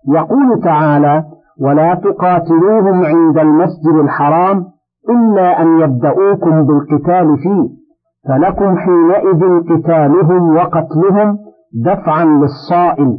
يقول 0.10 0.62
تعالى 0.64 1.24
ولا 1.62 1.96
تقاتلوهم 1.96 3.06
عند 3.06 3.38
المسجد 3.38 3.96
الحرام 4.04 4.66
إلا 5.10 5.62
أن 5.62 5.80
يبدأوكم 5.80 6.66
بالقتال 6.68 7.38
فيه 7.38 7.68
فلكم 8.30 8.78
حينئذ 8.78 9.62
قتالهم 9.70 10.56
وقتلهم 10.56 11.38
دفعا 11.86 12.26
للصائم 12.26 13.18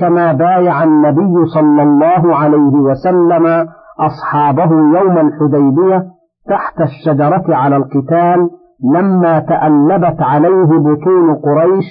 كما 0.00 0.32
بايع 0.32 0.84
النبي 0.84 1.46
صلى 1.54 1.82
الله 1.82 2.36
عليه 2.36 2.74
وسلم 2.74 3.66
أصحابه 4.00 4.70
يوم 4.72 5.18
الحديبية 5.18 6.04
تحت 6.48 6.80
الشجرة 6.80 7.44
على 7.56 7.76
القتال 7.76 8.50
لما 8.94 9.38
تألبت 9.38 10.22
عليه 10.22 10.66
بطون 10.66 11.34
قريش 11.34 11.84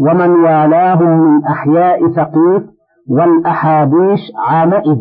ومن 0.00 0.30
والاهم 0.30 1.20
من 1.20 1.44
أحياء 1.44 2.08
ثقيف 2.08 2.62
والأحابيش 3.10 4.20
عامئذ. 4.48 5.00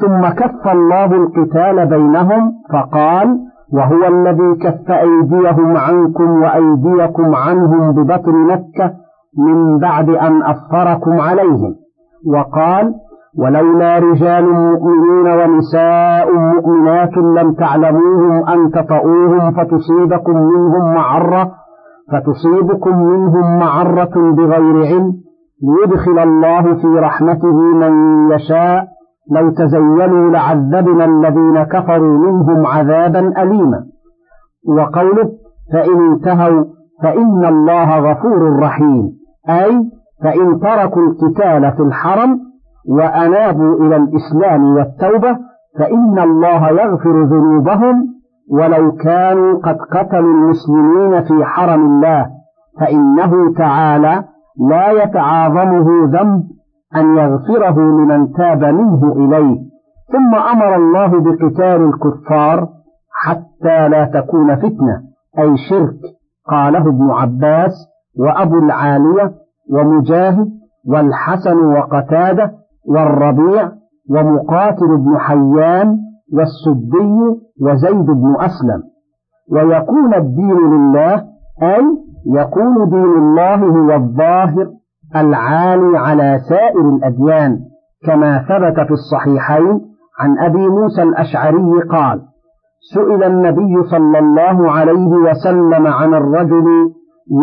ثم 0.00 0.28
كف 0.28 0.68
الله 0.68 1.04
القتال 1.04 1.86
بينهم 1.86 2.52
فقال 2.72 3.38
وهو 3.72 4.04
الذي 4.08 4.54
كف 4.62 4.90
أيديهم 4.90 5.76
عنكم 5.76 6.42
وأيديكم 6.42 7.34
عنهم 7.34 7.92
ببطن 7.92 8.32
مكة 8.32 8.94
من 9.38 9.78
بعد 9.78 10.08
أن 10.08 10.42
أظفركم 10.42 11.20
عليهم. 11.20 11.74
وقال 12.34 12.94
ولولا 13.38 13.98
رجال 13.98 14.52
مؤمنون 14.52 15.26
ونساء 15.38 16.32
مؤمنات 16.32 17.16
لم 17.16 17.52
تعلموهم 17.52 18.48
أن 18.48 18.70
تطؤوهم 18.70 19.50
فتصيبكم 19.50 20.36
منهم 20.36 20.94
معرة 20.94 21.50
فتصيبكم 22.12 23.02
منهم 23.02 23.58
معرة 23.58 24.32
بغير 24.32 24.86
علم 24.86 25.12
ليدخل 25.62 26.18
الله 26.18 26.74
في 26.74 26.86
رحمته 26.86 27.56
من 27.56 27.92
يشاء. 28.30 28.86
لو 29.30 29.50
تزينوا 29.50 30.30
لعذبنا 30.30 31.04
الذين 31.04 31.62
كفروا 31.62 32.18
منهم 32.18 32.66
عذابا 32.66 33.42
أليما. 33.42 33.84
وقوله 34.68 35.30
فإن 35.72 36.12
انتهوا 36.12 36.64
فإن 37.02 37.44
الله 37.44 37.98
غفور 37.98 38.58
رحيم. 38.58 39.10
أي 39.48 39.90
فإن 40.22 40.60
تركوا 40.60 41.02
القتال 41.02 41.72
في 41.72 41.82
الحرم 41.82 42.51
وأنابوا 42.88 43.86
إلى 43.86 43.96
الإسلام 43.96 44.64
والتوبة 44.64 45.38
فإن 45.78 46.18
الله 46.18 46.68
يغفر 46.68 47.22
ذنوبهم 47.22 48.06
ولو 48.50 48.92
كانوا 48.92 49.58
قد 49.58 49.76
قتلوا 49.76 50.34
المسلمين 50.34 51.22
في 51.22 51.44
حرم 51.44 51.86
الله 51.86 52.26
فإنه 52.80 53.54
تعالى 53.58 54.24
لا 54.70 54.90
يتعاظمه 54.90 56.04
ذنب 56.04 56.42
أن 56.96 57.16
يغفره 57.16 57.78
لمن 57.80 58.32
تاب 58.32 58.64
منه 58.64 59.12
إليه. 59.12 59.58
ثم 60.12 60.34
أمر 60.34 60.76
الله 60.76 61.08
بقتال 61.08 61.88
الكفار 61.88 62.68
حتى 63.24 63.88
لا 63.88 64.04
تكون 64.04 64.56
فتنة 64.56 65.02
أي 65.38 65.56
شرك 65.70 65.98
قاله 66.48 66.88
ابن 66.88 67.10
عباس 67.10 67.72
وأبو 68.18 68.58
العالية 68.58 69.32
ومجاهد 69.70 70.48
والحسن 70.88 71.56
وقتادة 71.56 72.52
والربيع 72.88 73.70
ومقاتل 74.10 74.96
بن 74.96 75.18
حيان 75.18 75.98
والسدي 76.32 77.40
وزيد 77.60 78.06
بن 78.06 78.36
أسلم. 78.40 78.82
ويكون 79.52 80.14
الدين 80.14 80.56
لله 80.56 81.14
أي 81.62 81.84
يكون 82.26 82.88
دين 82.88 83.18
الله 83.18 83.54
هو 83.54 83.94
الظاهر 83.94 84.68
العالي 85.16 85.98
على 85.98 86.38
سائر 86.48 86.88
الأديان 86.88 87.58
كما 88.06 88.38
ثبت 88.38 88.86
في 88.86 88.92
الصحيحين 88.92 89.80
عن 90.20 90.38
أبي 90.38 90.68
موسى 90.68 91.02
الأشعري 91.02 91.80
قال 91.90 92.22
سئل 92.94 93.24
النبي 93.24 93.82
صلى 93.82 94.18
الله 94.18 94.70
عليه 94.70 95.06
وسلم 95.06 95.86
عن 95.86 96.14
الرجل 96.14 96.64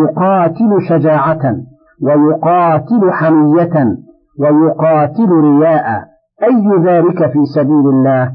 يقاتل 0.02 0.82
شجاعة 0.88 1.56
ويقاتل 2.02 3.12
حمية 3.12 3.96
ويقاتل 4.40 5.30
رياء. 5.30 6.04
أي 6.42 6.82
ذلك 6.84 7.32
في 7.32 7.44
سبيل 7.54 7.88
الله؟ 7.88 8.32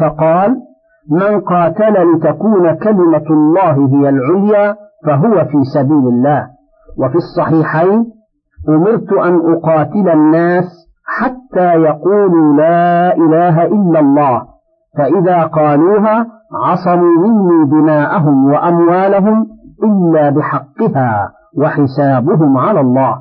فقال 0.00 0.56
من 1.10 1.40
قاتل 1.40 2.14
لتكون 2.14 2.74
كلمة 2.74 3.26
الله 3.30 3.88
هي 3.88 4.08
العليا 4.08 4.76
فهو 5.06 5.44
في 5.44 5.64
سبيل 5.74 6.08
الله. 6.08 6.48
وفي 6.98 7.16
الصحيحين 7.16 8.12
أمرت 8.68 9.12
أن 9.12 9.40
أقاتل 9.54 10.08
الناس 10.08 10.64
حتى 11.06 11.74
يقولوا 11.74 12.56
لا 12.56 13.16
إله 13.16 13.64
إلا 13.66 14.00
الله 14.00 14.42
فإذا 14.98 15.42
قالوها 15.42 16.26
عصموا 16.64 17.18
مني 17.18 17.70
دماءهم 17.70 18.44
وأموالهم 18.44 19.46
إلا 19.84 20.30
بحقها 20.30 21.32
وحسابهم 21.58 22.58
على 22.58 22.80
الله. 22.80 23.18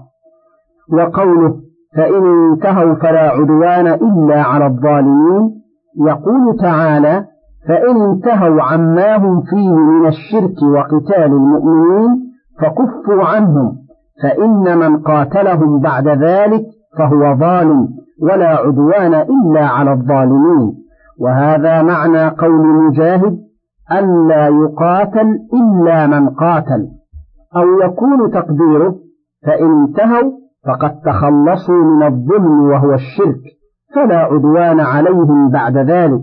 وقوله 0.94 1.56
فإن 1.98 2.52
انتهوا 2.52 2.96
فلا 2.96 3.30
عدوان 3.30 3.88
إلا 3.88 4.42
على 4.42 4.66
الظالمين. 4.66 5.62
يقول 6.08 6.58
تعالى 6.62 7.26
فإن 7.68 8.02
انتهوا 8.02 8.62
عما 8.62 9.16
هم 9.16 9.42
فيه 9.42 9.76
من 9.76 10.08
الشرك 10.08 10.64
وقتال 10.64 11.24
المؤمنين 11.24 12.10
فكفوا 12.62 13.24
عنهم 13.26 13.76
فإن 14.24 14.78
من 14.78 14.98
قاتلهم 14.98 15.80
بعد 15.80 16.08
ذلك 16.08 16.64
فهو 16.98 17.36
ظالم 17.36 17.88
ولا 18.22 18.48
عدوان 18.48 19.14
إلا 19.14 19.66
على 19.66 19.92
الظالمين. 19.92 20.74
وهذا 21.20 21.84
معنى 21.84 22.28
قول 22.28 22.68
مجاهد 22.68 23.38
ألا 23.92 24.48
يقاتل 24.48 25.40
إلا 25.54 26.08
من 26.08 26.30
قاتل 26.30 26.88
أو 27.56 27.80
يكون 27.80 28.32
تقديره 28.32 28.96
فإن 29.48 29.82
انتهوا 29.82 30.32
فقد 30.68 31.00
تخلصوا 31.06 31.84
من 31.84 32.04
الظلم 32.04 32.70
وهو 32.70 32.94
الشرك 32.94 33.42
فلا 33.96 34.18
عدوان 34.18 34.80
عليهم 34.80 35.50
بعد 35.50 35.78
ذلك. 35.78 36.22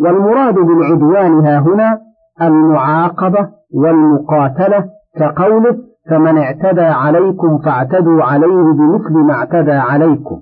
والمراد 0.00 0.54
بالعدوان 0.54 1.46
ها 1.46 1.58
هنا 1.58 2.00
المعاقبة 2.42 3.48
والمقاتلة 3.74 4.84
كقوله 5.18 5.76
فمن 6.10 6.38
اعتدى 6.38 6.80
عليكم 6.80 7.58
فاعتدوا 7.58 8.22
عليه 8.22 8.62
بمثل 8.62 9.12
ما 9.12 9.32
اعتدى 9.32 9.72
عليكم 9.72 10.40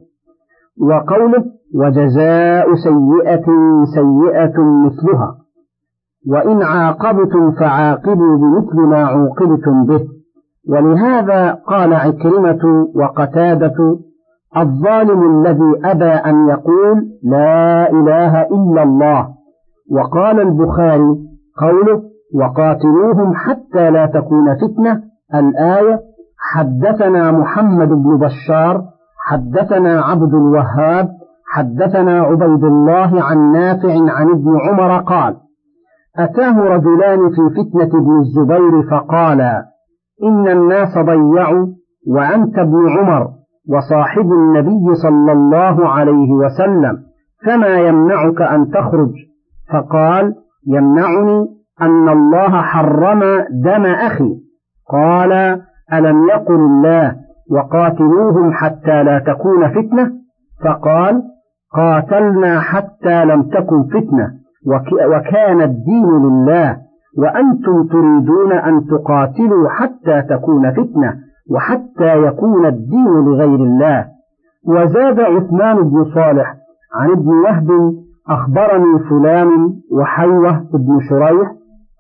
وقوله 0.81 1.45
وجزاء 1.75 2.75
سيئة 2.75 3.47
سيئة 3.95 4.61
مثلها 4.87 5.37
وإن 6.29 6.63
عاقبتم 6.63 7.53
فعاقبوا 7.53 8.37
بمثل 8.37 8.81
ما 8.81 9.05
عوقبتم 9.05 9.87
به 9.87 10.01
ولهذا 10.69 11.53
قال 11.53 11.95
عكرمة 11.95 12.89
وقتادة 12.95 13.99
الظالم 14.57 15.41
الذي 15.41 15.81
أبى 15.85 16.05
أن 16.05 16.49
يقول 16.49 17.09
لا 17.23 17.91
إله 17.91 18.43
إلا 18.43 18.83
الله 18.83 19.29
وقال 19.91 20.41
البخاري 20.41 21.17
قوله 21.61 22.03
وقاتلوهم 22.35 23.35
حتى 23.35 23.91
لا 23.91 24.07
تكون 24.07 24.55
فتنة. 24.55 25.03
الآية 25.35 26.01
حدثنا 26.39 27.33
محمد 27.33 27.89
بن 27.89 28.19
بشار 28.19 28.85
حدثنا 29.27 30.01
عبد 30.01 30.35
الوهاب 30.35 31.09
حدثنا 31.47 32.21
عبيد 32.21 32.65
الله 32.65 33.23
عن 33.23 33.53
نافع 33.53 33.93
عن 33.93 34.31
ابن 34.31 34.59
عمر 34.61 35.01
قال 35.01 35.37
أتاه 36.19 36.61
رجلان 36.61 37.19
في 37.29 37.55
فتنة 37.57 38.01
ابن 38.01 38.21
الزبير 38.21 38.83
فقالا 38.91 39.65
إن 40.25 40.49
الناس 40.49 40.99
ضيعوا 40.99 41.67
وأنت 42.09 42.59
ابن 42.59 42.99
عمر 42.99 43.29
وصاحب 43.69 44.33
النبي 44.33 44.95
صلى 44.95 45.33
الله 45.33 45.89
عليه 45.89 46.31
وسلم 46.33 46.99
فما 47.47 47.77
يمنعك 47.77 48.43
أن 48.43 48.71
تخرج؟ 48.71 49.13
فقال 49.73 50.35
يمنعني 50.67 51.47
أن 51.83 52.09
الله 52.09 52.63
حرم 52.63 53.21
دم 53.65 53.87
أخي. 53.87 54.35
قال 54.93 55.33
ألم 55.93 56.29
يقل 56.29 56.55
الله 56.55 57.17
وقاتلوهم 57.51 58.53
حتى 58.53 59.03
لا 59.03 59.19
تكون 59.19 59.69
فتنة؟ 59.69 60.13
فقال 60.65 61.23
قاتلنا 61.75 62.61
حتى 62.61 63.25
لم 63.25 63.43
تكن 63.43 63.83
فتنة 63.83 64.31
وكان 65.09 65.63
الدين 65.63 66.07
لله. 66.07 66.88
وأنتم 67.19 67.87
تريدون 67.87 68.53
أن 68.53 68.87
تقاتلوا 68.87 69.69
حتى 69.69 70.23
تكون 70.23 70.71
فتنة 70.73 71.15
وحتى 71.51 72.23
يكون 72.27 72.67
الدين 72.67 73.07
لغير 73.07 73.55
الله. 73.55 74.07
وزاد 74.69 75.21
عثمان 75.21 75.77
بن 75.77 76.05
صالح 76.15 76.55
عن 76.95 77.11
ابن 77.11 77.29
وهب 77.29 77.93
أخبرني 78.31 78.99
فلان 78.99 79.49
وحيوة 79.93 80.67
بن 80.75 81.01
شريح 81.09 81.53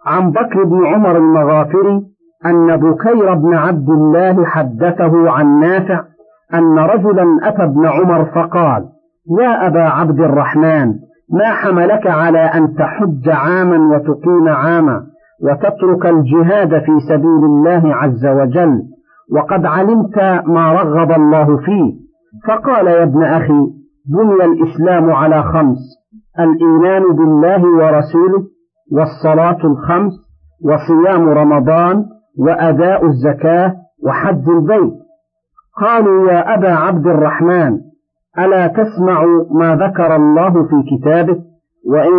عن 0.06 0.30
بكر 0.30 0.64
بن 0.64 0.86
عمر 0.86 1.16
المغافري 1.16 2.02
أن 2.46 2.76
بكير 2.76 3.34
بن 3.34 3.54
عبد 3.54 3.88
الله 3.90 4.44
حدثه 4.44 5.30
عن 5.30 5.60
نافع 5.60 6.04
أن 6.54 6.78
رجلا 6.78 7.38
أتى 7.42 7.64
ابن 7.64 7.86
عمر 7.86 8.24
فقال 8.24 8.84
يا 9.40 9.66
أبا 9.66 9.82
عبد 9.82 10.20
الرحمن 10.20 10.94
ما 11.32 11.52
حملك 11.52 12.06
على 12.06 12.38
أن 12.38 12.74
تحج 12.74 13.28
عاما 13.28 13.96
وتقيم 13.96 14.48
عاما 14.48 15.02
وتترك 15.42 16.06
الجهاد 16.06 16.68
في 16.68 17.00
سبيل 17.08 17.44
الله 17.44 17.94
عز 17.94 18.26
وجل 18.26 18.82
وقد 19.36 19.66
علمت 19.66 20.18
ما 20.46 20.72
رغب 20.72 21.12
الله 21.12 21.56
فيه. 21.56 21.94
فقال 22.48 22.86
يا 22.86 23.02
ابن 23.02 23.24
أخي 23.24 23.66
بني 24.06 24.44
الإسلام 24.44 25.10
على 25.10 25.42
خمس 25.42 25.78
الإيمان 26.40 27.02
بالله 27.12 27.64
ورسوله 27.64 28.42
والصلاة 28.92 29.58
الخمس 29.64 30.12
وصيام 30.64 31.28
رمضان 31.28 32.04
وأداء 32.38 33.06
الزكاة 33.06 33.74
وحج 34.06 34.48
البيت. 34.48 34.94
قالوا 35.80 36.30
يا 36.30 36.54
أبا 36.54 36.72
عبد 36.72 37.06
الرحمن 37.06 37.78
ألا 38.38 38.66
تسمع 38.66 39.24
ما 39.50 39.76
ذكر 39.76 40.16
الله 40.16 40.50
في 40.50 40.82
كتابه؟ 40.90 41.38
وإن 41.90 42.12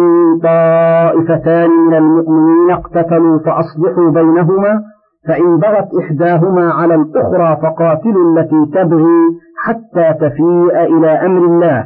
طائفتان 0.44 1.70
من 1.70 1.94
المؤمنين 1.94 2.72
اقتتلوا 2.72 3.40
فأصلحوا 3.40 4.12
بينهما 4.12 4.82
فإن 5.28 5.58
بغت 5.58 5.88
إحداهما 6.04 6.74
على 6.74 6.96
الأخرى 6.96 7.58
فقاتلوا 7.62 8.40
التي 8.40 8.66
تبغي 8.74 9.22
حتى 9.64 10.14
تفيء 10.14 10.98
إلى 10.98 11.08
أمر 11.08 11.46
الله 11.46 11.86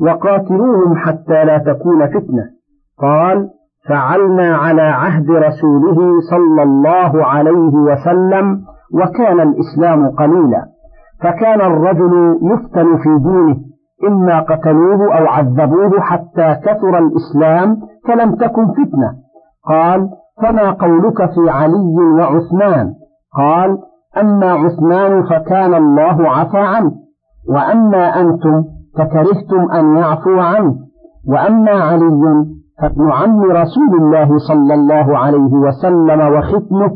وقاتلوهم 0.00 0.96
حتى 0.96 1.44
لا 1.44 1.58
تكون 1.58 2.06
فتنة. 2.06 2.44
قال 2.98 3.48
فعلنا 3.88 4.56
على 4.56 4.82
عهد 4.82 5.30
رسوله 5.30 6.20
صلى 6.30 6.62
الله 6.62 7.24
عليه 7.24 7.74
وسلم 7.74 8.60
وكان 8.94 9.40
الإسلام 9.40 10.08
قليلا. 10.08 10.75
فكان 11.22 11.60
الرجل 11.60 12.38
يفتن 12.42 12.96
في 12.96 13.18
دينه 13.18 13.56
إما 14.08 14.40
قتلوه 14.40 15.18
أو 15.18 15.26
عذبوه 15.26 16.00
حتى 16.00 16.54
كثر 16.64 16.98
الإسلام 16.98 17.76
فلم 18.08 18.34
تكن 18.34 18.66
فتنة. 18.66 19.14
قال 19.68 20.08
فما 20.42 20.70
قولك 20.70 21.16
في 21.16 21.50
علي 21.50 21.96
وعثمان؟ 22.18 22.92
قال 23.36 23.78
أما 24.20 24.52
عثمان 24.52 25.22
فكان 25.22 25.74
الله 25.74 26.30
عفى 26.30 26.58
عنه 26.58 26.92
وأما 27.48 28.20
أنتم 28.20 28.64
فكرهتم 28.98 29.70
أن 29.72 29.96
يعفو 29.96 30.40
عنه 30.40 30.74
وأما 31.28 31.70
علي 31.70 32.46
فابن 32.82 33.10
عم 33.10 33.42
رسول 33.42 33.94
الله 34.00 34.38
صلى 34.38 34.74
الله 34.74 35.18
عليه 35.18 35.52
وسلم 35.52 36.20
وختمه 36.36 36.90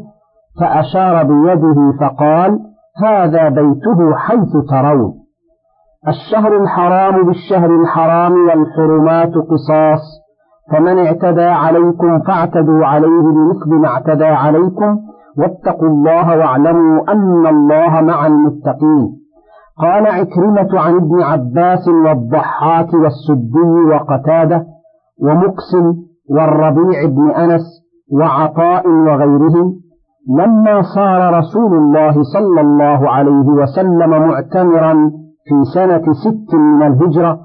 فأشار 0.61 1.25
بيده 1.25 1.93
فقال 2.01 2.59
هذا 3.05 3.49
بيته 3.49 4.17
حيث 4.17 4.53
ترون. 4.71 5.15
الشهر 6.09 6.63
الحرام 6.63 7.27
بالشهر 7.27 7.81
الحرام 7.81 8.33
والحرمات 8.33 9.33
قصاص 9.35 10.01
فمن 10.73 10.99
اعتدى 10.99 11.43
عليكم 11.43 12.21
فاعتدوا 12.21 12.87
عليه 12.87 13.23
بمثل 13.23 13.75
ما 13.83 13.89
اعتدى 13.89 14.25
عليكم 14.25 14.99
واتقوا 15.39 15.89
الله 15.89 16.39
واعلموا 16.39 17.13
أن 17.13 17.47
الله 17.47 18.01
مع 18.01 18.27
المتقين. 18.27 19.21
قال 19.79 20.07
عكرمة 20.07 20.81
عن 20.81 20.97
ابن 20.97 21.23
عباس 21.23 21.89
والضحاك 21.89 22.95
والسدي 22.95 23.95
وقتادة 23.95 24.67
ومقسم 25.23 25.95
والربيع 26.31 27.07
بن 27.07 27.31
أنس 27.31 27.63
وعطاء 28.13 28.89
وغيرهم 28.89 29.75
لما 30.29 30.83
صار 30.95 31.39
رسول 31.39 31.75
الله 31.75 32.23
صلى 32.23 32.61
الله 32.61 33.11
عليه 33.11 33.47
وسلم 33.47 34.11
معتمرا 34.11 35.11
في 35.49 35.65
سنة 35.75 36.13
ست 36.13 36.55
من 36.55 36.83
الهجرة 36.83 37.41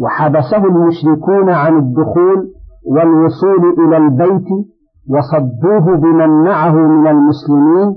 وحبسه 0.00 0.64
المشركون 0.64 1.50
عن 1.50 1.76
الدخول 1.76 2.48
والوصول 2.86 3.74
إلى 3.78 3.96
البيت 3.96 4.48
وصدوه 5.10 5.96
بمن 5.96 6.44
معه 6.44 6.72
من 6.74 7.06
المسلمين 7.06 7.96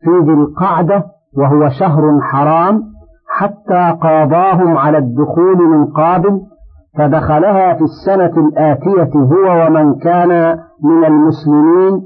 في 0.00 0.10
ذي 0.24 0.32
القعدة 0.32 1.04
وهو 1.38 1.68
شهر 1.68 2.20
حرام 2.20 2.82
حتى 3.28 3.98
قاضاهم 4.02 4.76
على 4.76 4.98
الدخول 4.98 5.68
من 5.68 5.86
قابل 5.86 6.40
فدخلها 6.98 7.74
في 7.74 7.82
السنة 7.84 8.46
الآتية 8.48 9.10
هو 9.16 9.66
ومن 9.66 9.94
كان 9.98 10.58
من 10.84 11.04
المسلمين 11.04 12.02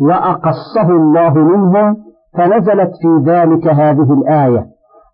وأقصه 0.00 0.90
الله 0.90 1.34
منهم 1.34 1.96
فنزلت 2.38 2.90
في 3.02 3.30
ذلك 3.30 3.68
هذه 3.68 4.12
الآية. 4.12 4.66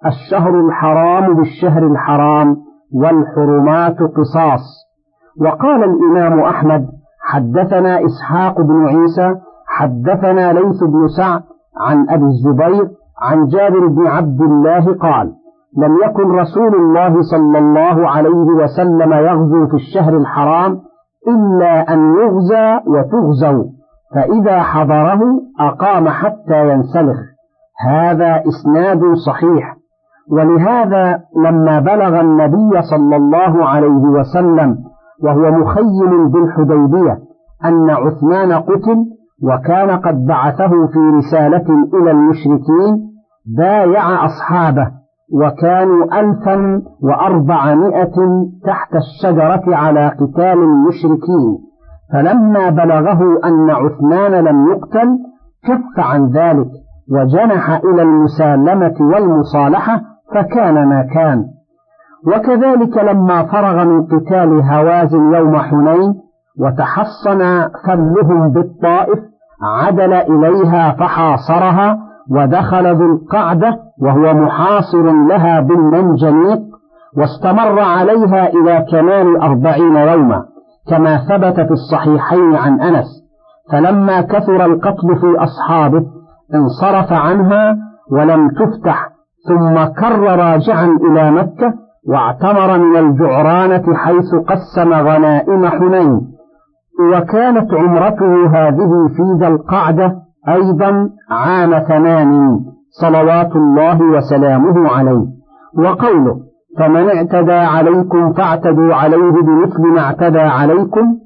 الشهر 0.07 0.61
الحرام 0.61 1.35
بالشهر 1.35 1.87
الحرام 1.87 2.57
والحرمات 2.95 3.97
قصاص. 3.99 4.83
وقال 5.41 5.85
الإمام 5.85 6.41
أحمد 6.41 6.87
حدثنا 7.23 8.01
إسحاق 8.07 8.61
بن 8.61 8.87
عيسى 8.87 9.35
حدثنا 9.67 10.53
ليث 10.53 10.85
بن 10.85 11.09
سعد 11.17 11.43
عن 11.81 12.07
أبي 12.11 12.25
الزبير 12.25 12.89
عن 13.23 13.47
جابر 13.47 13.87
بن 13.87 14.07
عبد 14.07 14.41
الله 14.41 14.95
قال 14.95 15.33
لم 15.79 15.99
يكن 16.05 16.31
رسول 16.31 16.75
الله 16.75 17.23
صلى 17.23 17.59
الله 17.59 18.09
عليه 18.09 18.47
وسلم 18.63 19.13
يغزو 19.13 19.67
في 19.67 19.75
الشهر 19.75 20.17
الحرام 20.17 20.81
إلا 21.29 21.95
أن 21.95 22.15
يغزى 22.15 22.81
وتغزوا 22.87 23.65
فإذا 24.15 24.63
حضره 24.63 25.21
أقام 25.61 26.09
حتى 26.09 26.69
ينسلخ. 26.71 27.19
هذا 27.87 28.43
إسناد 28.49 29.01
صحيح. 29.27 29.77
ولهذا 30.31 31.21
لما 31.37 31.81
بلغ 31.81 32.21
النبي 32.21 32.83
صلى 32.83 33.17
الله 33.17 33.69
عليه 33.69 34.03
وسلم 34.19 34.77
وهو 35.25 35.51
مخيم 35.51 36.29
بالحديبية 36.29 37.19
أن 37.65 37.91
عثمان 37.91 38.53
قتل 38.53 38.97
وكان 39.43 39.91
قد 39.91 40.27
بعثه 40.27 40.69
في 40.69 40.99
رسالة 40.99 41.85
إلى 41.95 42.11
المشركين 42.11 43.13
بايع 43.59 44.25
أصحابه 44.25 44.91
وكانوا 45.35 46.21
ألفا 46.21 46.83
وأربعمائة 47.03 48.15
تحت 48.65 48.95
الشجرة 48.95 49.77
على 49.77 50.09
قتال 50.09 50.59
المشركين. 50.59 51.59
فلما 52.13 52.71
بلغه 52.71 53.41
أن 53.45 53.71
عثمان 53.71 54.45
لم 54.45 54.73
يقتل 54.73 55.19
كف 55.65 56.05
عن 56.05 56.27
ذلك 56.27 56.69
وجنح 57.13 57.71
إلى 57.71 58.03
المسالمة 58.03 58.95
والمصالحة 59.01 60.01
فكان 60.35 60.89
ما 60.89 61.03
كان. 61.15 61.45
وكذلك 62.27 62.97
لما 62.99 63.43
فرغ 63.43 63.85
من 63.85 64.07
قتال 64.07 64.63
هوازن 64.63 65.35
يوم 65.35 65.57
حنين 65.57 66.15
وتحصن 66.61 67.69
فلهم 67.87 68.53
بالطائف 68.53 69.19
عدل 69.63 70.13
إليها 70.13 70.93
فحاصرها 70.93 71.99
ودخل 72.31 72.95
ذو 72.97 73.13
القعدة 73.13 73.79
وهو 74.03 74.35
محاصر 74.35 75.03
لها 75.29 75.61
بالمنجنيق 75.61 76.61
واستمر 77.17 77.81
عليها 77.81 78.49
إلى 78.49 78.87
كمال 78.91 79.37
أربعين 79.43 79.97
يوما. 79.97 80.52
كما 80.91 81.17
ثبت 81.17 81.61
في 81.61 81.71
الصحيحين 81.71 82.55
عن 82.55 82.81
أنس 82.81 83.07
فلما 83.73 84.21
كثر 84.21 84.65
القتل 84.65 85.17
في 85.21 85.37
أصحابه 85.39 86.05
انصرف 86.55 87.13
عنها 87.13 87.77
ولم 88.13 88.49
تفتح 88.49 89.09
ثم 89.49 89.85
كر 89.85 90.21
راجعا 90.21 90.85
إلى 90.85 91.31
مكة 91.31 91.75
واعتمر 92.09 92.79
من 92.79 92.97
الجعرانة 92.97 93.95
حيث 93.95 94.35
قسم 94.35 94.93
غنائم 94.93 95.67
حنين. 95.67 96.21
وكانت 97.13 97.75
عمرته 97.75 98.47
هذه 98.47 99.09
في 99.17 99.23
ذا 99.41 99.49
القعدة 99.49 100.15
أيضا 100.49 101.09
عام 101.31 101.79
ثمان 101.79 102.61
صلوات 103.01 103.57
الله 103.57 104.03
وسلامه 104.03 104.89
عليه. 104.89 105.27
وقوله 105.79 106.52
فمن 106.79 107.09
اعتدى 107.09 107.53
عليكم 107.53 108.33
فاعتدوا 108.33 108.95
عليه 108.95 109.31
بمثل 109.31 109.83
ما 109.95 110.01
اعتدى 110.01 110.41
عليكم 110.41 111.17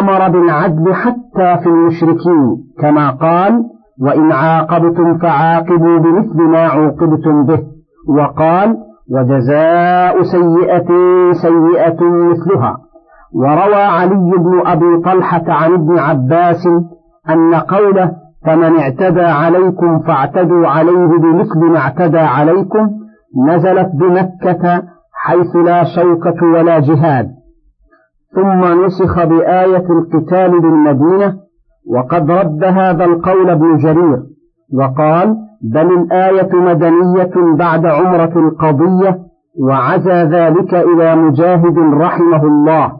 أمر 0.00 0.28
بالعدل 0.28 0.94
حتى 0.94 1.58
في 1.62 1.66
المشركين 1.66 2.56
كما 2.80 3.10
قال 3.10 3.64
وإن 4.00 4.32
عاقبتم 4.32 5.18
فعاقبوا 5.18 5.98
بمثل 5.98 6.42
ما 6.42 6.66
عوقبتم 6.66 7.44
به 7.44 7.58
وقال 8.18 8.76
وجزاء 9.10 10.22
سيئة 10.22 10.88
سيئة 11.32 12.02
مثلها 12.04 12.76
وروى 13.34 13.82
علي 13.82 14.32
بن 14.38 14.62
أبي 14.66 15.02
طلحة 15.04 15.44
عن 15.48 15.72
ابن 15.72 15.98
عباس 15.98 16.66
أن 17.30 17.54
قوله 17.54 18.12
فمن 18.46 18.78
اعتدى 18.78 19.22
عليكم 19.24 19.98
فاعتدوا 19.98 20.66
عليه 20.68 21.06
بمثل 21.06 21.58
ما 21.72 21.78
اعتدى 21.78 22.18
عليكم 22.18 22.90
نزلت 23.36 23.90
بمكة 23.94 24.82
حيث 25.12 25.56
لا 25.56 25.84
شوكة 25.84 26.46
ولا 26.46 26.78
جهاد. 26.78 27.28
ثم 28.34 28.84
نسخ 28.84 29.24
بآية 29.24 29.86
القتال 29.90 30.60
بالمدينة 30.60 31.34
وقد 31.94 32.30
رد 32.30 32.64
هذا 32.64 33.04
القول 33.04 33.50
ابن 33.50 33.76
جرير 33.76 34.22
وقال 34.78 35.36
بل 35.62 35.92
الآية 35.92 36.54
مدنية 36.54 37.56
بعد 37.58 37.86
عمرة 37.86 38.32
القضية 38.36 39.18
وعزى 39.68 40.22
ذلك 40.22 40.74
إلى 40.74 41.16
مجاهد 41.16 41.78
رحمه 41.78 42.42
الله. 42.42 42.92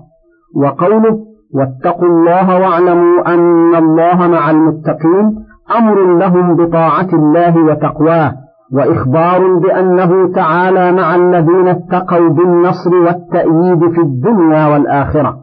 وقوله 0.56 1.18
واتقوا 1.54 2.08
الله 2.08 2.60
واعلموا 2.60 3.34
أن 3.34 3.74
الله 3.74 4.28
مع 4.28 4.50
المتقين 4.50 5.44
أمر 5.78 6.16
لهم 6.18 6.56
بطاعة 6.56 7.08
الله 7.12 7.64
وتقواه. 7.64 8.43
وإخبار 8.74 9.58
بأنه 9.58 10.32
تعالى 10.34 10.92
مع 10.92 11.14
الذين 11.14 11.68
اتقوا 11.68 12.28
بالنصر 12.28 12.94
والتأييد 12.94 13.90
في 13.94 14.00
الدنيا 14.00 14.66
والآخرة. 14.66 15.36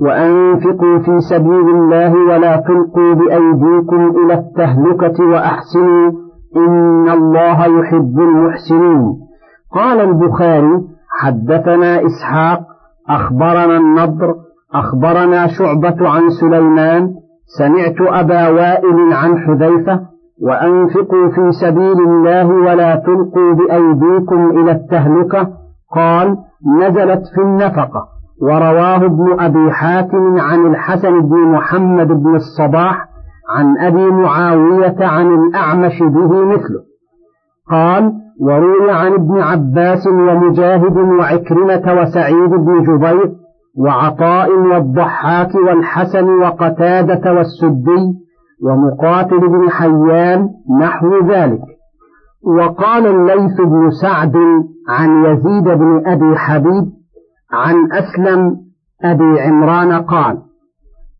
وأنفقوا 0.00 0.98
في 0.98 1.20
سبيل 1.30 1.68
الله 1.68 2.12
ولا 2.14 2.56
تلقوا 2.56 3.14
بأيديكم 3.14 4.10
إلى 4.24 4.34
التهلكة 4.34 5.24
وأحسنوا. 5.24 6.12
إن 6.56 7.08
الله 7.08 7.66
يحب 7.66 8.18
المحسنين. 8.18 9.16
قال 9.74 10.00
البخاري 10.00 10.80
حدثنا 11.20 12.06
إسحاق 12.06 12.60
أخبرنا 13.08 13.76
النضر 13.76 14.34
أخبرنا 14.74 15.46
شعبة 15.46 16.08
عن 16.08 16.28
سليمان. 16.40 17.10
سمعت 17.58 18.00
أبا 18.00 18.48
وائل 18.48 19.12
عن 19.12 19.38
حذيفة 19.38 20.15
وأنفقوا 20.42 21.28
في 21.28 21.52
سبيل 21.60 22.00
الله 22.00 22.46
ولا 22.46 22.96
تلقوا 22.96 23.52
بأيديكم 23.52 24.50
إلى 24.50 24.70
التهلكة. 24.70 25.48
قال 25.94 26.36
نزلت 26.80 27.22
في 27.34 27.40
النفقة. 27.40 28.08
ورواه 28.42 29.04
ابن 29.04 29.40
أبي 29.40 29.72
حاتم 29.72 30.40
عن 30.40 30.66
الحسن 30.66 31.20
بن 31.20 31.36
محمد 31.36 32.08
بن 32.08 32.34
الصباح 32.34 33.08
عن 33.56 33.78
أبي 33.78 34.10
معاوية 34.10 34.96
عن 35.00 35.26
الأعمش 35.34 36.02
به 36.02 36.44
مثله. 36.44 36.80
قال 37.70 38.12
وروي 38.40 38.90
عن 38.90 39.12
ابن 39.12 39.40
عباس 39.40 40.06
ومجاهد 40.06 40.96
وعكرمة 40.96 42.02
وسعيد 42.02 42.50
بن 42.50 42.82
جبير 42.82 43.32
وعطاء 43.78 44.50
والضحاك 44.50 45.54
والحسن 45.54 46.28
وقتادة 46.28 47.32
والسدي 47.34 48.25
ومقاتل 48.62 49.48
بن 49.48 49.70
حيان 49.70 50.48
نحو 50.80 51.26
ذلك. 51.28 51.60
وقال 52.58 53.06
الليث 53.06 53.60
بن 53.60 53.90
سعد 53.90 54.36
عن 54.88 55.24
يزيد 55.24 55.64
بن 55.64 56.02
أبي 56.06 56.36
حبيب 56.36 56.84
عن 57.52 57.92
أسلم 57.92 58.56
أبي 59.04 59.40
عمران 59.40 59.92
قال 59.92 60.38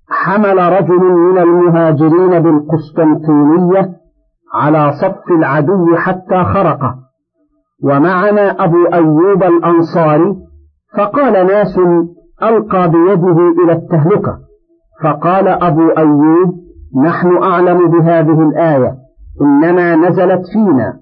حمل 0.08 0.58
رجل 0.58 1.00
من 1.00 1.38
المهاجرين 1.38 2.40
بالقسطنطينية 2.40 3.90
على 4.54 4.92
صف 4.92 5.30
العدو 5.30 5.96
حتى 5.96 6.44
خرقه. 6.44 6.94
ومعنا 7.84 8.64
أبو 8.64 8.86
أيوب 8.86 9.42
الأنصاري 9.42 10.36
فقال 10.96 11.46
ناس 11.46 11.78
ألقى 12.42 12.90
بيده 12.90 13.38
إلى 13.64 13.72
التهلكة. 13.72 14.38
فقال 15.02 15.48
أبو 15.48 15.90
أيوب 15.90 16.65
نحن 17.04 17.42
أعلم 17.42 17.90
بهذه 17.90 18.42
الآية. 18.48 18.94
إنما 19.42 19.96
نزلت 19.96 20.42
فينا. 20.52 20.92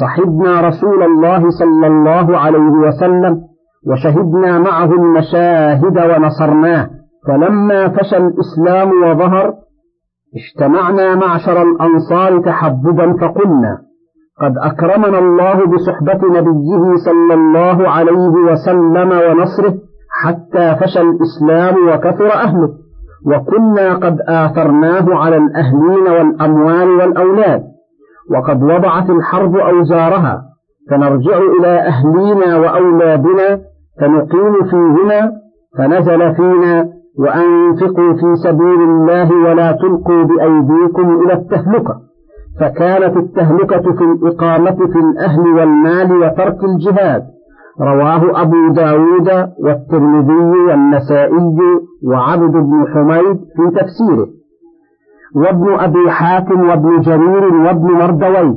صحبنا 0.00 0.60
رسول 0.60 1.02
الله 1.02 1.50
صلى 1.50 1.86
الله 1.86 2.38
عليه 2.38 2.70
وسلم 2.86 3.40
وشهدنا 3.86 4.58
معه 4.58 4.92
المشاهد 4.92 5.98
ونصرناه. 5.98 6.90
فلما 7.26 7.88
فشى 7.88 8.16
الإسلام 8.16 8.90
وظهر 9.02 9.54
اجتمعنا 10.36 11.14
معشر 11.14 11.62
الأنصار 11.62 12.40
تحببا 12.40 13.12
فقلنا 13.20 13.78
قد 14.40 14.52
أكرمنا 14.58 15.18
الله 15.18 15.66
بصحبة 15.66 16.28
نبيه 16.28 16.96
صلى 17.04 17.34
الله 17.34 17.88
عليه 17.88 18.28
وسلم 18.28 19.10
ونصره 19.10 19.74
حتى 20.24 20.76
فشى 20.80 21.00
الإسلام 21.00 21.88
وكثر 21.88 22.32
أهله. 22.32 22.85
وكنا 23.26 23.94
قد 23.94 24.20
آثرناه 24.28 25.04
على 25.14 25.36
الأهلين 25.36 26.08
والأموال 26.08 26.90
والأولاد. 26.90 27.62
وقد 28.34 28.62
وضعت 28.62 29.10
الحرب 29.10 29.56
أوزارها. 29.56 30.42
فنرجع 30.90 31.38
إلى 31.58 31.78
أهلينا 31.78 32.56
وأولادنا. 32.56 33.60
فنقيم 34.00 34.62
فيهما. 34.70 35.32
فنزل 35.78 36.34
فينا. 36.34 36.88
وأنفقوا 37.18 38.12
في 38.12 38.36
سبيل 38.44 38.80
الله 38.80 39.34
ولا 39.34 39.72
تلقوا 39.72 40.22
بأيديكم 40.22 41.22
إلى 41.24 41.32
التهلكة. 41.32 41.96
فكانت 42.60 43.16
التهلكة 43.16 43.92
في 43.92 44.04
الإقامة 44.04 44.76
في 44.86 44.98
الأهل 44.98 45.40
والمال 45.40 46.12
وترك 46.12 46.64
الجهاد. 46.64 47.35
رواه 47.80 48.42
أبو 48.42 48.68
داود 48.72 49.28
والترمذي 49.64 50.60
والنسائي 50.68 51.54
وعبد 52.08 52.52
بن 52.52 52.84
حميد 52.94 53.36
في 53.36 53.80
تفسيره. 53.80 54.26
وابن 55.36 55.74
أبي 55.74 56.10
حاتم 56.10 56.68
وابن 56.68 57.00
جرير 57.00 57.54
وابن 57.54 57.92
مردوي 57.92 58.56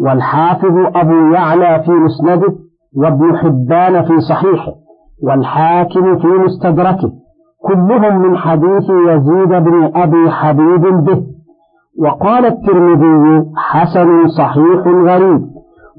والحافظ 0.00 0.76
أبو 0.94 1.32
يعلى 1.32 1.82
في 1.84 1.90
مسنده 1.90 2.54
وابن 2.96 3.36
حبان 3.36 4.02
في 4.02 4.20
صحيحه 4.20 4.72
والحاكم 5.22 6.18
في 6.18 6.26
مستدركه. 6.26 7.12
كلهم 7.62 8.22
من 8.22 8.36
حديث 8.36 8.90
يزيد 9.08 9.48
بن 9.48 9.90
أبي 9.94 10.30
حبيب 10.30 11.04
به. 11.04 11.22
وقال 12.02 12.46
الترمذي 12.46 13.44
حسن 13.56 14.28
صحيح 14.28 14.86
غريب. 14.86 15.40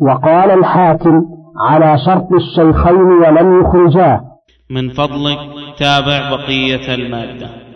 وقال 0.01 0.51
الحاكم 0.51 1.36
على 1.59 1.97
شرط 2.05 2.27
الشيخين 2.33 2.95
ولم 2.95 3.61
يخرجاه. 3.61 4.21
من 4.69 4.89
فضلك 4.89 5.37
تابع 5.79 6.29
بقية 6.35 6.95
المادة. 6.95 7.66